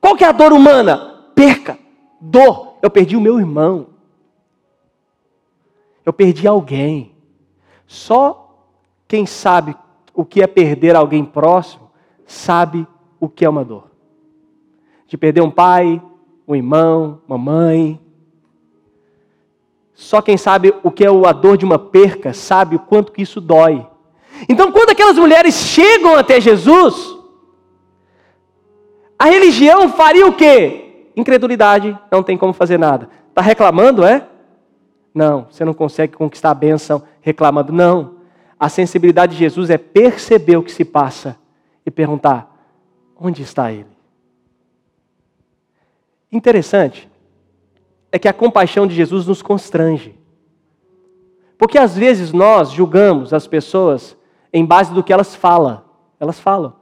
[0.00, 1.26] Qual que é a dor humana?
[1.34, 1.78] Perca,
[2.18, 2.78] dor.
[2.80, 3.88] Eu perdi o meu irmão.
[6.06, 7.13] Eu perdi alguém.
[7.86, 8.66] Só
[9.06, 9.76] quem sabe
[10.14, 11.90] o que é perder alguém próximo,
[12.26, 12.86] sabe
[13.20, 13.90] o que é uma dor.
[15.06, 16.00] De perder um pai,
[16.46, 18.00] um irmão, uma mãe.
[19.92, 23.22] Só quem sabe o que é a dor de uma perca sabe o quanto que
[23.22, 23.86] isso dói.
[24.48, 27.16] Então, quando aquelas mulheres chegam até Jesus,
[29.18, 31.08] a religião faria o quê?
[31.16, 33.08] Incredulidade, não tem como fazer nada.
[33.28, 34.28] Está reclamando, é?
[35.14, 37.72] Não, você não consegue conquistar a bênção reclamando.
[37.72, 38.16] Não.
[38.58, 41.38] A sensibilidade de Jesus é perceber o que se passa
[41.86, 42.52] e perguntar:
[43.16, 43.94] onde está Ele?
[46.32, 47.08] Interessante
[48.10, 50.18] é que a compaixão de Jesus nos constrange.
[51.56, 54.16] Porque às vezes nós julgamos as pessoas
[54.52, 55.82] em base do que elas falam.
[56.18, 56.74] elas falam.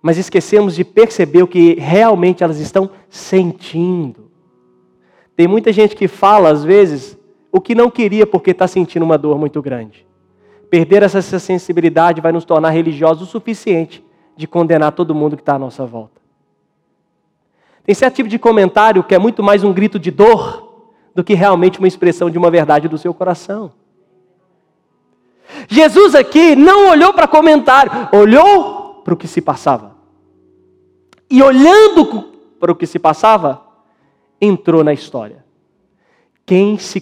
[0.00, 4.30] Mas esquecemos de perceber o que realmente elas estão sentindo.
[5.36, 7.18] Tem muita gente que fala, às vezes,
[7.54, 10.04] o que não queria porque está sentindo uma dor muito grande.
[10.68, 14.04] Perder essa sensibilidade vai nos tornar religiosos o suficiente
[14.36, 16.20] de condenar todo mundo que está à nossa volta.
[17.84, 21.32] Tem certo tipo de comentário que é muito mais um grito de dor do que
[21.32, 23.70] realmente uma expressão de uma verdade do seu coração.
[25.68, 29.94] Jesus aqui não olhou para comentário, olhou para o que se passava.
[31.30, 33.62] E olhando para o que se passava,
[34.40, 35.44] entrou na história.
[36.44, 37.00] Quem se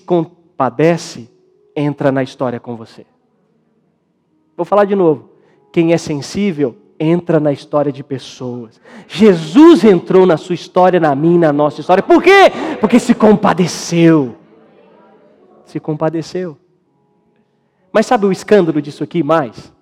[0.63, 1.29] compadece
[1.75, 3.05] entra na história com você.
[4.57, 5.31] Vou falar de novo.
[5.73, 8.81] Quem é sensível entra na história de pessoas.
[9.09, 12.03] Jesus entrou na sua história, na minha, na nossa história.
[12.03, 12.53] Por quê?
[12.81, 14.37] Porque se compadeceu.
[15.65, 16.57] Se compadeceu.
[17.91, 19.73] Mas sabe o escândalo disso aqui mais?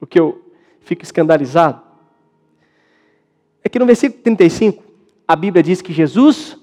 [0.00, 0.42] O que eu
[0.80, 1.82] fico escandalizado?
[3.62, 4.82] É que no versículo 35,
[5.28, 6.56] a Bíblia diz que Jesus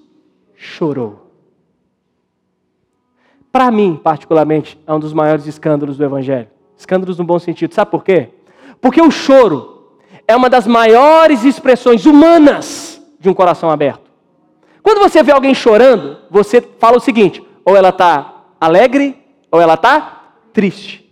[0.56, 1.27] chorou.
[3.58, 6.48] Para mim, particularmente, é um dos maiores escândalos do Evangelho.
[6.78, 7.74] Escândalos no bom sentido.
[7.74, 8.30] Sabe por quê?
[8.80, 14.12] Porque o choro é uma das maiores expressões humanas de um coração aberto.
[14.84, 19.20] Quando você vê alguém chorando, você fala o seguinte: ou ela está alegre,
[19.52, 21.12] ou ela está triste.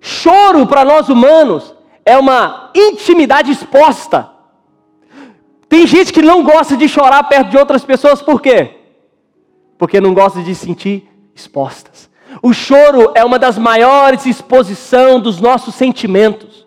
[0.00, 1.72] Choro para nós humanos
[2.04, 4.28] é uma intimidade exposta.
[5.68, 8.81] Tem gente que não gosta de chorar perto de outras pessoas, por quê?
[9.82, 12.08] Porque não gosta de se sentir expostas.
[12.40, 16.64] O choro é uma das maiores exposições dos nossos sentimentos.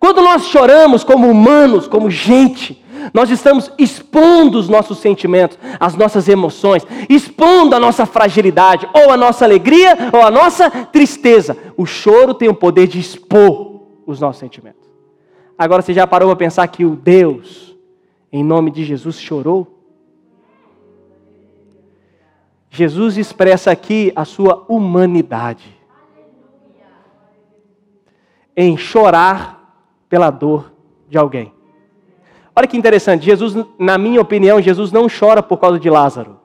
[0.00, 2.82] Quando nós choramos como humanos, como gente,
[3.12, 9.16] nós estamos expondo os nossos sentimentos, as nossas emoções, expondo a nossa fragilidade, ou a
[9.18, 11.54] nossa alegria, ou a nossa tristeza.
[11.76, 14.88] O choro tem o poder de expor os nossos sentimentos.
[15.58, 17.76] Agora você já parou para pensar que o Deus,
[18.32, 19.77] em nome de Jesus, chorou?
[22.70, 25.76] Jesus expressa aqui a sua humanidade
[28.56, 29.58] em chorar
[30.08, 30.72] pela dor
[31.08, 31.52] de alguém.
[32.54, 36.40] Olha que interessante, Jesus, na minha opinião, Jesus não chora por causa de Lázaro.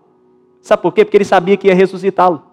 [0.62, 1.04] Sabe por quê?
[1.04, 2.44] Porque ele sabia que ia ressuscitá-lo.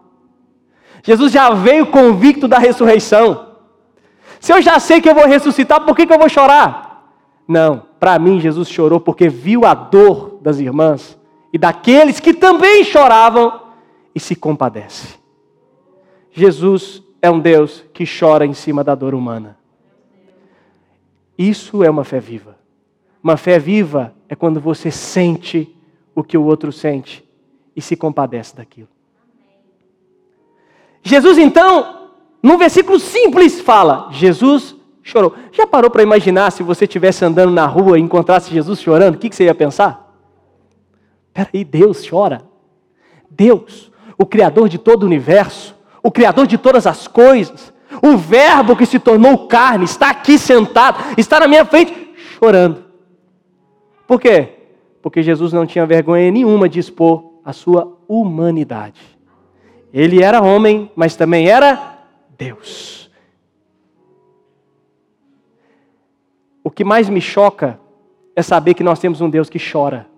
[1.02, 3.48] Jesus já veio convicto da ressurreição.
[4.40, 7.14] Se eu já sei que eu vou ressuscitar, por que, que eu vou chorar?
[7.46, 11.19] Não, para mim, Jesus chorou porque viu a dor das irmãs
[11.52, 13.60] e daqueles que também choravam
[14.14, 15.18] e se compadece.
[16.32, 19.58] Jesus é um Deus que chora em cima da dor humana.
[21.36, 22.56] Isso é uma fé viva.
[23.22, 25.74] Uma fé viva é quando você sente
[26.14, 27.24] o que o outro sente
[27.74, 28.88] e se compadece daquilo.
[31.02, 32.10] Jesus, então,
[32.42, 35.34] num versículo simples, fala: Jesus chorou.
[35.52, 39.14] Já parou para imaginar se você estivesse andando na rua e encontrasse Jesus chorando?
[39.14, 39.99] O que, que você ia pensar?
[41.32, 42.42] Peraí, Deus chora.
[43.30, 48.76] Deus, o Criador de todo o universo, o Criador de todas as coisas, o Verbo
[48.76, 51.94] que se tornou carne, está aqui sentado, está na minha frente,
[52.38, 52.84] chorando.
[54.06, 54.48] Por quê?
[55.00, 59.00] Porque Jesus não tinha vergonha nenhuma de expor a sua humanidade.
[59.92, 61.98] Ele era homem, mas também era
[62.36, 63.10] Deus.
[66.62, 67.80] O que mais me choca
[68.36, 70.09] é saber que nós temos um Deus que chora.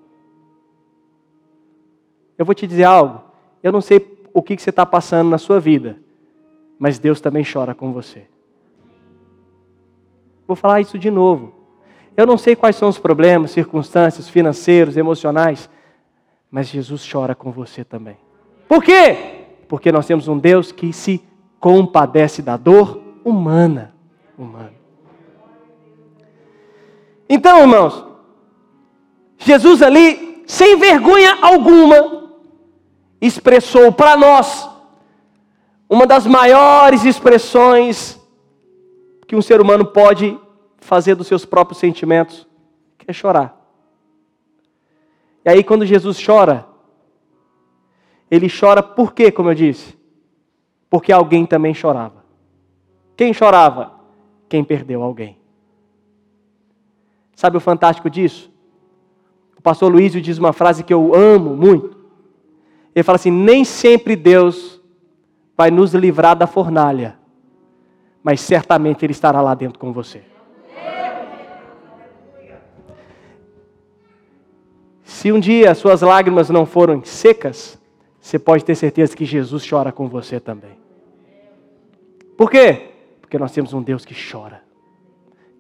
[2.43, 3.23] Eu vou te dizer algo.
[3.63, 5.97] Eu não sei o que você está passando na sua vida,
[6.77, 8.25] mas Deus também chora com você.
[10.45, 11.55] Vou falar isso de novo.
[12.17, 15.71] Eu não sei quais são os problemas, circunstâncias financeiros, emocionais,
[16.51, 18.17] mas Jesus chora com você também.
[18.67, 19.45] Por quê?
[19.69, 21.23] Porque nós temos um Deus que se
[21.61, 23.95] compadece da dor humana.
[24.37, 24.75] humana.
[27.29, 28.05] Então, irmãos,
[29.39, 32.22] Jesus ali, sem vergonha alguma,
[33.23, 34.69] expressou para nós
[35.89, 38.21] uma das maiores expressões
[39.29, 40.37] que um ser humano pode
[40.79, 42.47] fazer dos seus próprios sentimentos,
[42.99, 43.57] que é chorar.
[45.45, 46.67] E aí, quando Jesus chora,
[48.29, 49.97] ele chora por quê, como eu disse?
[50.91, 52.25] Porque alguém também chorava.
[53.17, 53.93] Quem chorava?
[54.49, 55.39] Quem perdeu alguém.
[57.37, 58.51] Sabe o fantástico disso?
[59.57, 62.02] O pastor Luísio diz uma frase que eu amo muito.
[62.95, 64.81] Ele fala assim: nem sempre Deus
[65.57, 67.19] vai nos livrar da fornalha,
[68.23, 70.23] mas certamente Ele estará lá dentro com você.
[75.05, 77.79] Se um dia suas lágrimas não foram secas,
[78.21, 80.77] você pode ter certeza que Jesus chora com você também.
[82.37, 82.91] Por quê?
[83.21, 84.63] Porque nós temos um Deus que chora,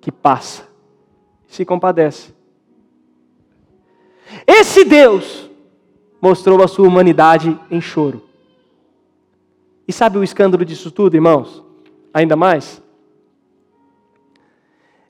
[0.00, 0.66] que passa,
[1.46, 2.34] se compadece.
[4.46, 5.50] Esse Deus
[6.22, 8.22] mostrou a sua humanidade em choro.
[9.88, 11.64] E sabe o escândalo disso tudo, irmãos?
[12.14, 12.80] Ainda mais?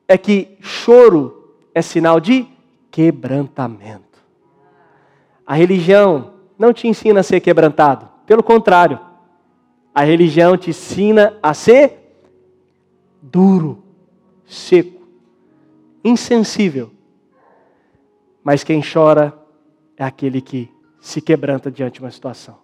[0.09, 2.49] É que choro é sinal de
[2.91, 4.19] quebrantamento.
[5.47, 8.99] A religião não te ensina a ser quebrantado, pelo contrário,
[9.95, 12.17] a religião te ensina a ser
[13.21, 13.83] duro,
[14.47, 15.03] seco,
[16.03, 16.91] insensível.
[18.43, 19.39] Mas quem chora
[19.97, 20.71] é aquele que
[21.03, 22.59] se quebranta diante de uma situação.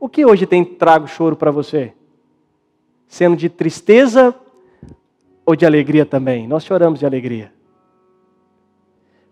[0.00, 1.94] O que hoje tem trago choro para você?
[3.06, 4.34] Sendo de tristeza
[5.46, 6.48] ou de alegria também?
[6.48, 7.54] Nós choramos de alegria.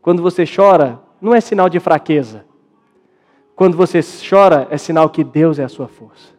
[0.01, 2.47] Quando você chora, não é sinal de fraqueza.
[3.57, 6.33] Quando você chora, é sinal que Deus é a sua força.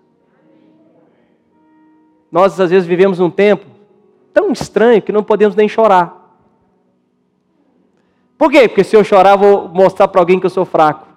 [2.32, 3.66] Nós, às vezes, vivemos um tempo
[4.34, 6.21] tão estranho que não podemos nem chorar.
[8.42, 8.68] Por quê?
[8.68, 11.08] Porque se eu chorar, vou mostrar para alguém que eu sou fraco.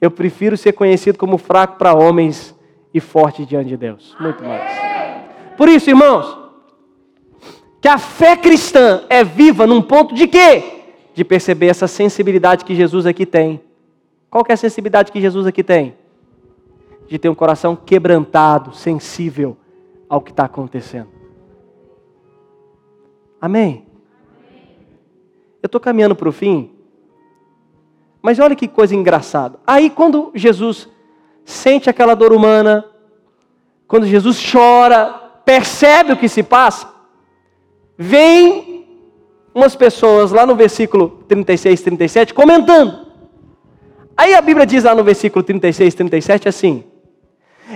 [0.00, 2.58] Eu prefiro ser conhecido como fraco para homens
[2.94, 4.16] e forte diante de Deus.
[4.18, 4.72] Muito mais.
[5.54, 6.38] Por isso, irmãos,
[7.78, 10.80] que a fé cristã é viva num ponto de quê?
[11.12, 13.60] De perceber essa sensibilidade que Jesus aqui tem.
[14.30, 15.94] Qual é a sensibilidade que Jesus aqui tem?
[17.06, 19.58] De ter um coração quebrantado, sensível
[20.08, 21.08] ao que está acontecendo.
[23.38, 23.89] Amém?
[25.62, 26.70] Eu estou caminhando para o fim.
[28.22, 29.58] Mas olha que coisa engraçada.
[29.66, 30.88] Aí, quando Jesus
[31.44, 32.84] sente aquela dor humana,
[33.86, 35.08] quando Jesus chora,
[35.44, 36.88] percebe o que se passa,
[37.96, 38.86] vem
[39.54, 43.06] umas pessoas lá no versículo 36, 37 comentando.
[44.16, 46.84] Aí a Bíblia diz lá no versículo 36, 37 assim: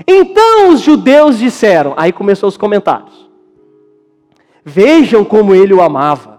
[0.06, 3.28] Então os judeus disseram, aí começou os comentários.
[4.64, 6.33] Vejam como ele o amava.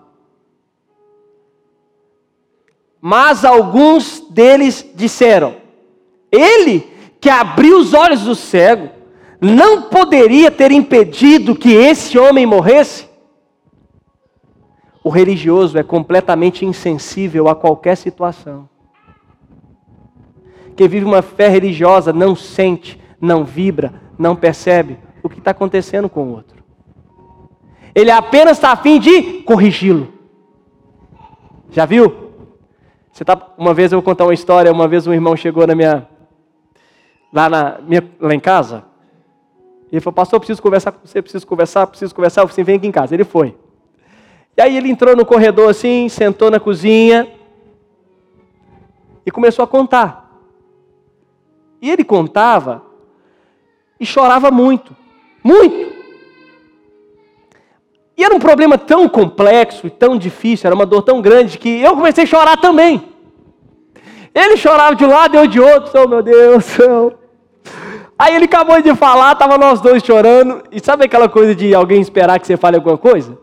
[3.07, 5.57] Mas alguns deles disseram:
[6.31, 6.79] Ele
[7.21, 8.89] que abriu os olhos do cego,
[9.39, 13.07] não poderia ter impedido que esse homem morresse?
[15.03, 18.67] O religioso é completamente insensível a qualquer situação.
[20.75, 26.09] Quem vive uma fé religiosa não sente, não vibra, não percebe o que está acontecendo
[26.09, 26.63] com o outro.
[27.93, 30.11] Ele apenas está a fim de corrigi-lo.
[31.69, 32.24] Já viu?
[33.15, 34.69] Você tá, uma vez eu vou contar uma história.
[34.69, 36.05] Uma vez um irmão chegou na minha,
[37.31, 38.83] lá, na, minha, lá em casa.
[39.89, 42.41] E ele falou: Pastor, preciso conversar com você, preciso conversar, preciso conversar.
[42.41, 43.15] Eu falei: Vem aqui em casa.
[43.15, 43.55] Ele foi.
[44.57, 47.31] E aí ele entrou no corredor assim, sentou na cozinha
[49.25, 50.29] e começou a contar.
[51.81, 52.83] E ele contava
[53.97, 54.93] e chorava muito,
[55.41, 55.94] muito.
[58.17, 61.81] E era um problema tão complexo e tão difícil, era uma dor tão grande que
[61.81, 63.03] eu comecei a chorar também.
[64.33, 66.65] Ele chorava de um lado eu de outro, oh meu Deus.
[66.87, 67.25] Oh.
[68.17, 70.63] Aí ele acabou de falar, estava nós dois chorando.
[70.71, 73.37] E sabe aquela coisa de alguém esperar que você fale alguma coisa?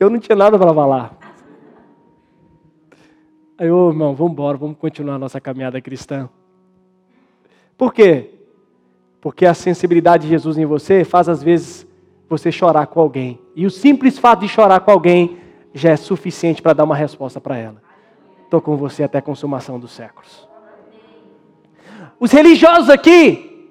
[0.00, 1.16] Eu não tinha nada para falar.
[3.58, 6.30] Aí, ô oh, irmão, vamos embora, vamos continuar a nossa caminhada cristã.
[7.76, 8.30] Por quê?
[9.20, 11.85] Porque a sensibilidade de Jesus em você faz às vezes
[12.28, 13.40] você chorar com alguém.
[13.54, 15.38] E o simples fato de chorar com alguém
[15.72, 17.82] já é suficiente para dar uma resposta para ela.
[18.44, 20.48] Estou com você até a consumação dos séculos.
[22.18, 23.70] Os religiosos aqui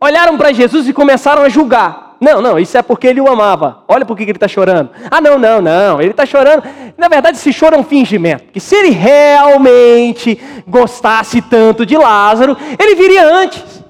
[0.00, 2.16] olharam para Jesus e começaram a julgar.
[2.20, 3.82] Não, não, isso é porque ele o amava.
[3.88, 4.90] Olha por que ele está chorando.
[5.10, 6.62] Ah, não, não, não, ele está chorando.
[6.96, 8.44] Na verdade, esse choro é um fingimento.
[8.52, 13.84] Que se ele realmente gostasse tanto de Lázaro, ele viria antes.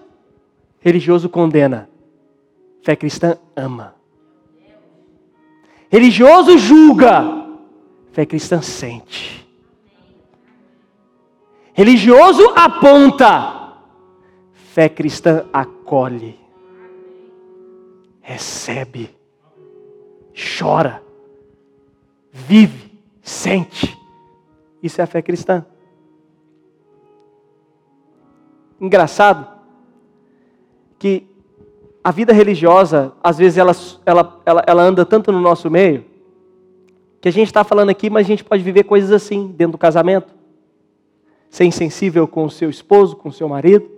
[0.81, 1.91] Religioso condena.
[2.83, 3.95] Fé cristã ama.
[5.91, 7.23] Religioso julga.
[8.13, 9.47] Fé cristã sente.
[11.73, 13.77] Religioso aponta.
[14.53, 16.43] Fé cristã acolhe
[18.23, 19.15] recebe,
[20.33, 21.03] chora,
[22.33, 23.99] vive, sente.
[24.83, 25.67] Isso é a fé cristã.
[28.81, 29.47] Engraçado
[30.99, 31.27] que
[32.05, 33.73] a vida religiosa, às vezes, ela,
[34.05, 36.05] ela, ela, ela anda tanto no nosso meio,
[37.21, 39.79] que a gente está falando aqui, mas a gente pode viver coisas assim dentro do
[39.79, 40.35] casamento.
[41.49, 43.89] Ser insensível com o seu esposo, com o seu marido,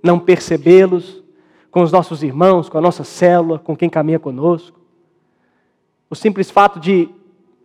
[0.00, 1.24] não percebê-los,
[1.70, 4.78] com os nossos irmãos, com a nossa célula, com quem caminha conosco.
[6.08, 7.08] O simples fato de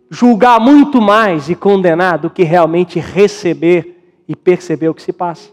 [0.09, 5.51] julgar muito mais e condenar do que realmente receber e perceber o que se passa.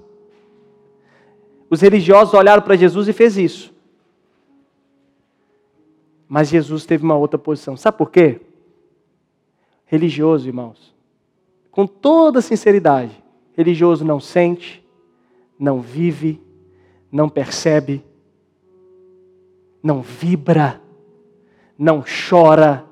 [1.71, 3.75] Os religiosos olharam para Jesus e fez isso.
[6.29, 7.77] Mas Jesus teve uma outra posição.
[7.77, 8.41] Sabe por quê?
[9.87, 10.95] Religioso, irmãos.
[11.71, 13.23] Com toda sinceridade,
[13.57, 14.85] religioso não sente,
[15.59, 16.41] não vive,
[17.11, 18.05] não percebe,
[19.83, 20.81] não vibra,
[21.79, 22.85] não chora,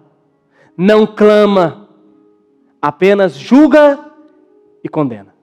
[0.77, 1.89] não clama,
[2.81, 4.13] apenas julga
[4.83, 5.36] e condena.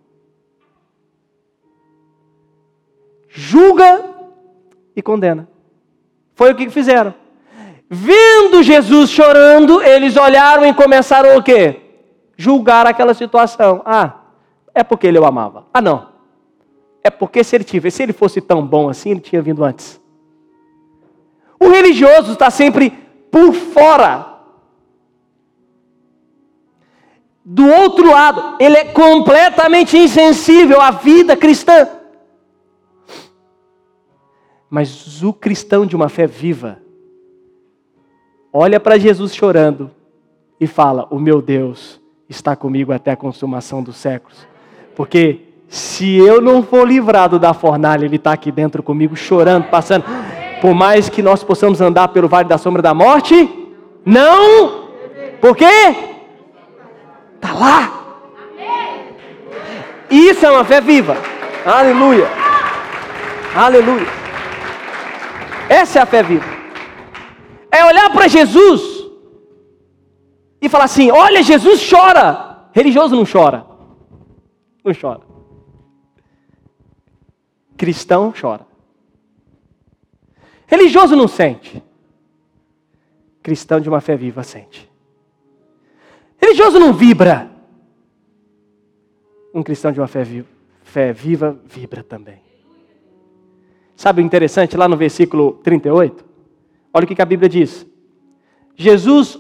[3.36, 4.06] Julga
[4.96, 5.48] e condena.
[6.36, 7.16] Foi o que fizeram.
[7.90, 11.82] Vendo Jesus chorando, eles olharam e começaram o quê?
[12.38, 13.82] Julgar aquela situação.
[13.86, 14.20] Ah,
[14.74, 15.66] é porque ele o amava.
[15.74, 16.10] Ah, não.
[17.04, 20.00] É porque se ele tivesse, se ele fosse tão bom assim, ele tinha vindo antes.
[21.60, 22.92] O religioso está sempre
[23.32, 24.28] por fora.
[27.44, 32.03] Do outro lado, ele é completamente insensível à vida cristã.
[34.74, 36.80] Mas o cristão de uma fé viva
[38.52, 39.92] olha para Jesus chorando
[40.60, 44.48] e fala: O meu Deus está comigo até a consumação dos séculos.
[44.96, 50.06] Porque se eu não for livrado da fornalha, Ele está aqui dentro comigo chorando, passando.
[50.60, 53.48] Por mais que nós possamos andar pelo vale da sombra da morte,
[54.04, 54.88] não.
[55.40, 55.96] Por quê?
[57.36, 57.94] Está lá.
[60.10, 61.16] Isso é uma fé viva.
[61.64, 62.28] Aleluia.
[63.56, 64.23] Aleluia.
[65.74, 66.46] Essa é a fé viva.
[67.72, 68.82] É olhar para Jesus
[70.62, 72.70] e falar assim: olha, Jesus chora.
[72.72, 73.66] Religioso não chora.
[74.84, 75.22] Não chora.
[77.76, 78.68] Cristão chora.
[80.68, 81.84] Religioso não sente.
[83.42, 84.88] Cristão de uma fé viva sente.
[86.38, 87.52] Religioso não vibra.
[89.52, 90.48] Um cristão de uma fé viva,
[90.84, 92.43] fé viva vibra também.
[93.96, 96.26] Sabe o interessante lá no versículo 38?
[96.94, 97.86] Olha o que a Bíblia diz.
[98.76, 99.40] Jesus,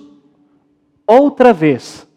[1.08, 2.08] outra vez,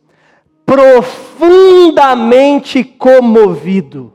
[0.64, 4.12] profundamente comovido,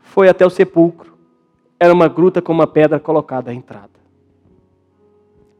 [0.00, 1.14] foi até o sepulcro.
[1.78, 3.90] Era uma gruta com uma pedra colocada à entrada.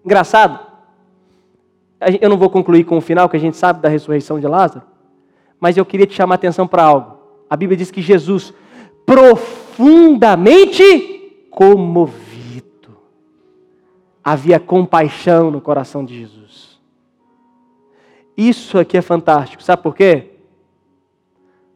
[0.05, 0.61] Engraçado,
[2.21, 4.83] eu não vou concluir com o final, que a gente sabe da ressurreição de Lázaro,
[5.59, 7.19] mas eu queria te chamar a atenção para algo.
[7.49, 8.53] A Bíblia diz que Jesus,
[9.07, 12.97] profundamente, comovido.
[14.23, 16.81] Havia compaixão no coração de Jesus.
[18.37, 19.63] Isso aqui é fantástico.
[19.63, 20.31] Sabe por quê?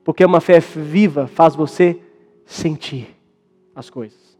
[0.02, 2.00] Porque uma fé viva faz você
[2.46, 3.14] sentir
[3.74, 4.38] as coisas.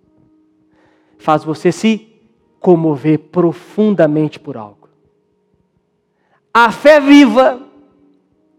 [1.19, 2.09] Faz você se
[2.59, 4.89] comover profundamente por algo.
[6.53, 7.63] A fé viva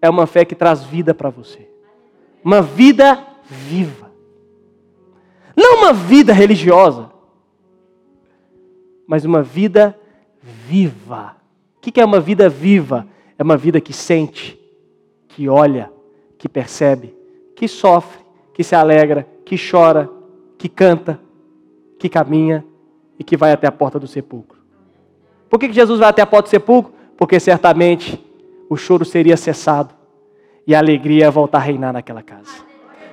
[0.01, 1.69] é uma fé que traz vida para você.
[2.43, 4.08] Uma vida viva.
[5.59, 7.11] Não uma vida religiosa,
[9.05, 9.93] mas uma vida
[10.41, 11.35] viva.
[11.75, 13.05] O que é uma vida viva?
[13.37, 14.57] É uma vida que sente,
[15.27, 15.91] que olha,
[16.37, 17.13] que percebe,
[17.57, 18.21] que sofre,
[18.53, 20.09] que se alegra, que chora,
[20.57, 21.19] que canta,
[21.99, 22.63] que caminha
[23.19, 24.57] e que vai até a porta do sepulcro.
[25.49, 26.93] Por que Jesus vai até a porta do sepulcro?
[27.17, 28.17] Porque certamente
[28.69, 29.93] o choro seria cessado
[30.65, 32.63] e a alegria ia voltar a reinar naquela casa.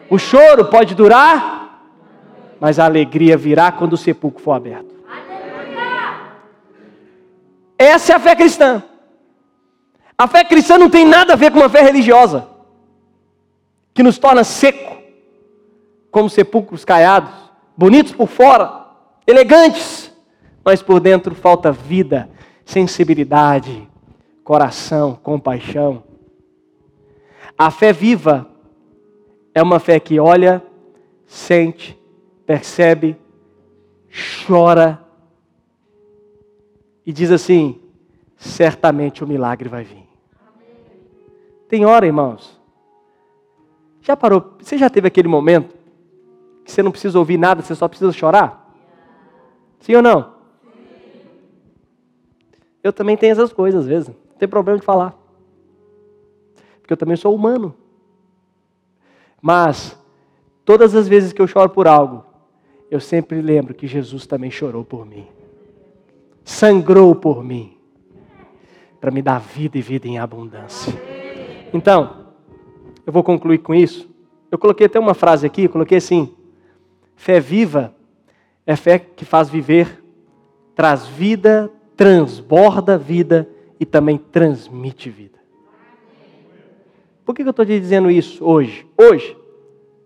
[0.08, 1.65] O choro pode durar
[2.60, 4.94] mas a alegria virá quando o sepulcro for aberto.
[7.78, 8.82] Essa é a fé cristã.
[10.16, 12.48] A fé cristã não tem nada a ver com uma fé religiosa,
[13.92, 14.96] que nos torna seco,
[16.10, 17.30] como sepulcros caiados,
[17.76, 18.86] bonitos por fora,
[19.26, 20.10] elegantes,
[20.64, 22.30] mas por dentro falta vida,
[22.64, 23.86] sensibilidade,
[24.42, 26.02] coração, compaixão.
[27.58, 28.48] A fé viva
[29.54, 30.62] é uma fé que olha,
[31.26, 31.98] sente,
[32.46, 33.16] percebe,
[34.46, 35.04] chora
[37.04, 37.80] e diz assim:
[38.36, 40.06] certamente o milagre vai vir.
[41.68, 42.60] Tem hora, irmãos.
[44.00, 44.54] Já parou?
[44.60, 45.74] Você já teve aquele momento
[46.64, 48.72] que você não precisa ouvir nada, você só precisa chorar?
[49.80, 50.34] Sim ou não?
[52.82, 54.08] Eu também tenho essas coisas às vezes.
[54.08, 55.16] Não tem problema de falar.
[56.80, 57.74] Porque eu também sou humano.
[59.42, 59.98] Mas,
[60.64, 62.24] todas as vezes que eu choro por algo,
[62.90, 65.26] eu sempre lembro que Jesus também chorou por mim,
[66.44, 67.76] sangrou por mim,
[69.00, 70.92] para me dar vida e vida em abundância.
[71.72, 72.26] Então,
[73.06, 74.08] eu vou concluir com isso.
[74.50, 76.34] Eu coloquei até uma frase aqui, coloquei assim:
[77.14, 77.94] fé viva
[78.66, 80.02] é fé que faz viver,
[80.74, 85.38] traz vida, transborda vida e também transmite vida.
[87.24, 88.86] Por que eu estou te dizendo isso hoje?
[88.96, 89.36] Hoje,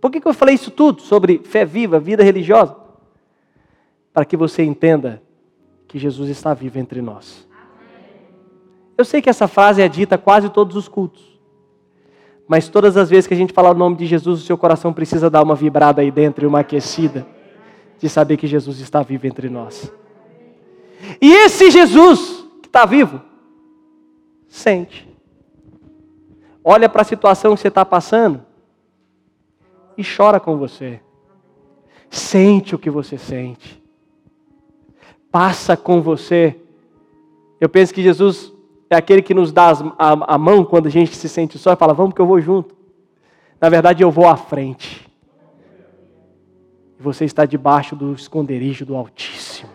[0.00, 2.74] por que, que eu falei isso tudo sobre fé viva, vida religiosa?
[4.12, 5.22] Para que você entenda
[5.86, 7.46] que Jesus está vivo entre nós.
[8.96, 11.38] Eu sei que essa frase é dita quase todos os cultos.
[12.46, 14.92] Mas todas as vezes que a gente falar o nome de Jesus, o seu coração
[14.92, 17.26] precisa dar uma vibrada aí dentro e uma aquecida
[17.98, 19.92] de saber que Jesus está vivo entre nós.
[21.20, 23.20] E esse Jesus que está vivo,
[24.48, 25.08] sente.
[26.64, 28.49] Olha para a situação que você está passando
[30.00, 31.00] e chora com você.
[32.08, 33.80] Sente o que você sente.
[35.30, 36.58] Passa com você.
[37.60, 38.52] Eu penso que Jesus
[38.88, 41.76] é aquele que nos dá a, a mão quando a gente se sente só e
[41.76, 42.74] fala, vamos que eu vou junto.
[43.60, 45.08] Na verdade, eu vou à frente.
[46.98, 49.70] Você está debaixo do esconderijo do Altíssimo.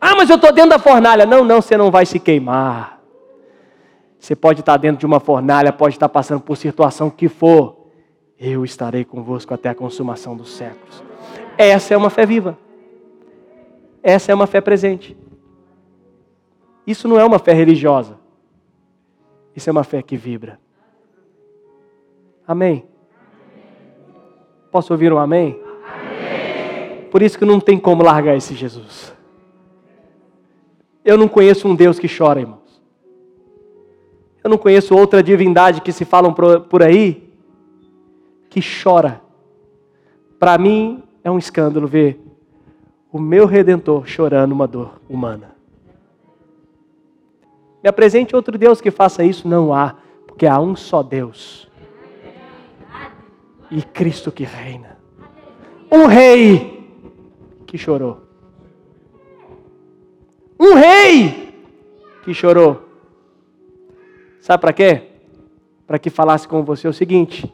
[0.00, 1.26] Ah, mas eu estou dentro da fornalha.
[1.26, 3.00] Não, não, você não vai se queimar.
[4.18, 7.81] Você pode estar dentro de uma fornalha, pode estar passando por situação que for.
[8.44, 11.00] Eu estarei convosco até a consumação dos séculos.
[11.56, 12.58] Essa é uma fé viva.
[14.02, 15.16] Essa é uma fé presente.
[16.84, 18.18] Isso não é uma fé religiosa.
[19.54, 20.58] Isso é uma fé que vibra.
[22.44, 22.84] Amém?
[24.72, 25.60] Posso ouvir um amém?
[25.86, 27.04] amém?
[27.12, 29.14] Por isso que não tem como largar esse Jesus.
[31.04, 32.82] Eu não conheço um Deus que chora, irmãos.
[34.42, 37.31] Eu não conheço outra divindade que se falam por aí
[38.52, 39.22] que chora.
[40.38, 42.20] Para mim é um escândalo ver
[43.10, 45.56] o meu redentor chorando uma dor humana.
[47.82, 49.48] Me apresente outro Deus que faça isso.
[49.48, 49.96] Não há,
[50.26, 51.66] porque há um só Deus.
[53.70, 54.98] E Cristo que reina.
[55.90, 56.86] Um rei
[57.66, 58.20] que chorou.
[60.60, 61.54] Um rei
[62.22, 62.86] que chorou.
[64.42, 65.08] Sabe para quê?
[65.86, 67.50] Para que falasse com você o seguinte: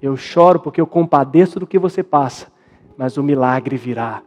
[0.00, 2.48] eu choro porque eu compadeço do que você passa,
[2.96, 4.22] mas o milagre virá.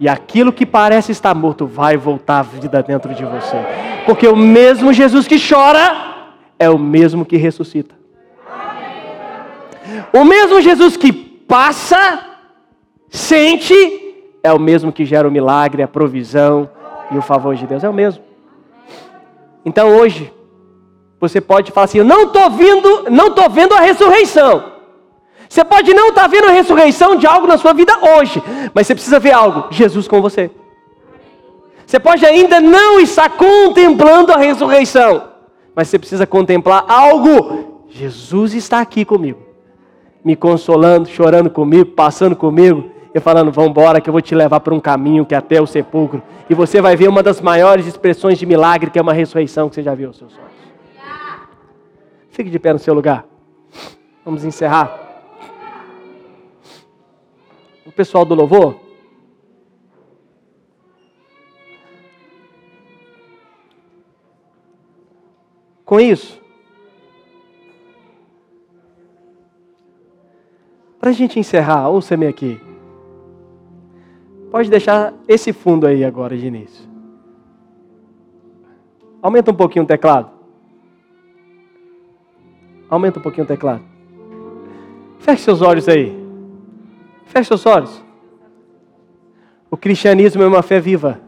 [0.00, 3.56] E aquilo que parece estar morto vai voltar à vida dentro de você.
[4.04, 7.94] Porque o mesmo Jesus que chora é o mesmo que ressuscita.
[10.12, 12.26] O mesmo Jesus que passa,
[13.08, 13.74] sente,
[14.42, 16.68] é o mesmo que gera o milagre, a provisão
[17.10, 17.84] e o favor de Deus.
[17.84, 18.22] É o mesmo.
[19.64, 20.32] Então hoje,
[21.20, 22.50] você pode falar assim: Eu não estou
[23.10, 24.71] não estou vendo a ressurreição.
[25.52, 28.42] Você pode não estar tá vendo a ressurreição de algo na sua vida hoje,
[28.72, 30.50] mas você precisa ver algo: Jesus com você.
[31.84, 35.28] Você pode ainda não estar contemplando a ressurreição,
[35.76, 37.84] mas você precisa contemplar algo.
[37.90, 39.40] Jesus está aqui comigo,
[40.24, 44.60] me consolando, chorando comigo, passando comigo e falando: Vamos embora, que eu vou te levar
[44.60, 46.22] para um caminho que é até o sepulcro.
[46.48, 49.74] E você vai ver uma das maiores expressões de milagre, que é uma ressurreição que
[49.74, 50.50] você já viu seus olhos.
[52.30, 53.26] Fique de pé no seu lugar.
[54.24, 55.01] Vamos encerrar.
[57.84, 58.76] O pessoal do louvor.
[65.84, 66.40] Com isso,
[70.98, 72.60] para a gente encerrar, ouça-me aqui.
[74.52, 76.88] Pode deixar esse fundo aí agora de início.
[79.20, 80.30] Aumenta um pouquinho o teclado.
[82.88, 83.82] Aumenta um pouquinho o teclado.
[85.18, 86.21] Feche seus olhos aí.
[87.24, 88.02] Feche seus olhos.
[89.70, 91.20] O cristianismo é uma fé viva.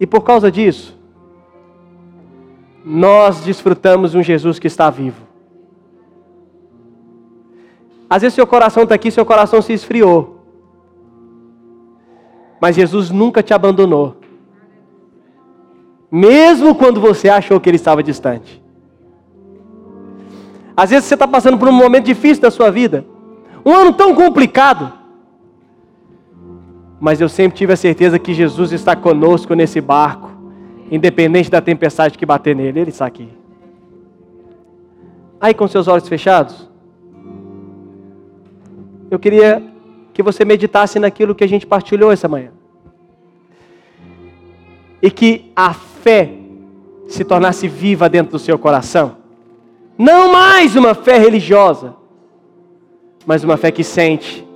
[0.00, 0.98] E por causa disso,
[2.84, 5.26] nós desfrutamos um Jesus que está vivo.
[8.08, 10.40] Às vezes seu coração está aqui, seu coração se esfriou.
[12.60, 14.16] Mas Jesus nunca te abandonou.
[16.10, 18.62] Mesmo quando você achou que ele estava distante.
[20.76, 23.04] Às vezes você está passando por um momento difícil da sua vida.
[23.66, 24.92] Um ano tão complicado.
[27.00, 30.36] Mas eu sempre tive a certeza que Jesus está conosco nesse barco
[30.90, 33.28] independente da tempestade que bater nele, ele está aqui.
[35.40, 36.68] Aí com seus olhos fechados,
[39.10, 39.62] eu queria
[40.12, 42.50] que você meditasse naquilo que a gente partilhou essa manhã.
[45.02, 46.32] E que a fé
[47.08, 49.16] se tornasse viva dentro do seu coração.
[49.98, 51.94] Não mais uma fé religiosa,
[53.26, 54.46] mas uma fé que sente,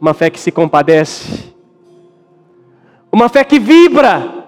[0.00, 1.52] uma fé que se compadece,
[3.10, 4.40] uma fé que vibra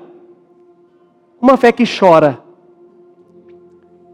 [1.43, 2.41] uma fé que chora.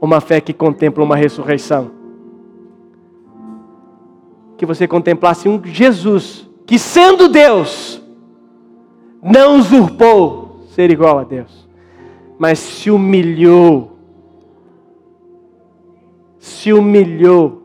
[0.01, 1.91] Uma fé que contempla uma ressurreição.
[4.57, 8.03] Que você contemplasse um Jesus que, sendo Deus,
[9.22, 11.68] não usurpou ser igual a Deus,
[12.39, 13.99] mas se humilhou.
[16.39, 17.58] Se humilhou.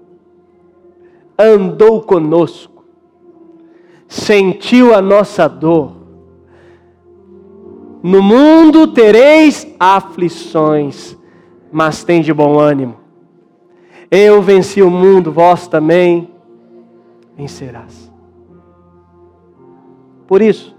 [1.38, 2.86] Andou conosco.
[4.08, 5.94] Sentiu a nossa dor
[8.04, 11.18] No mundo tereis aflições,
[11.72, 12.98] mas tem de bom ânimo.
[14.12, 16.30] Eu venci o mundo, vós também
[17.36, 18.12] vencerás.
[20.28, 20.76] Por isso,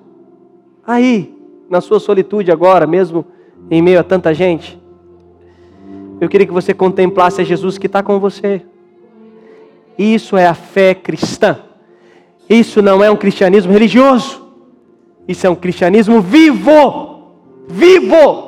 [0.86, 1.36] aí,
[1.68, 3.24] na sua solitude agora, mesmo
[3.70, 4.80] em meio a tanta gente,
[6.20, 8.64] eu queria que você contemplasse a Jesus que está com você.
[9.98, 11.58] Isso é a fé cristã.
[12.48, 14.42] Isso não é um cristianismo religioso.
[15.26, 17.22] Isso é um cristianismo vivo.
[17.68, 18.43] Vivo!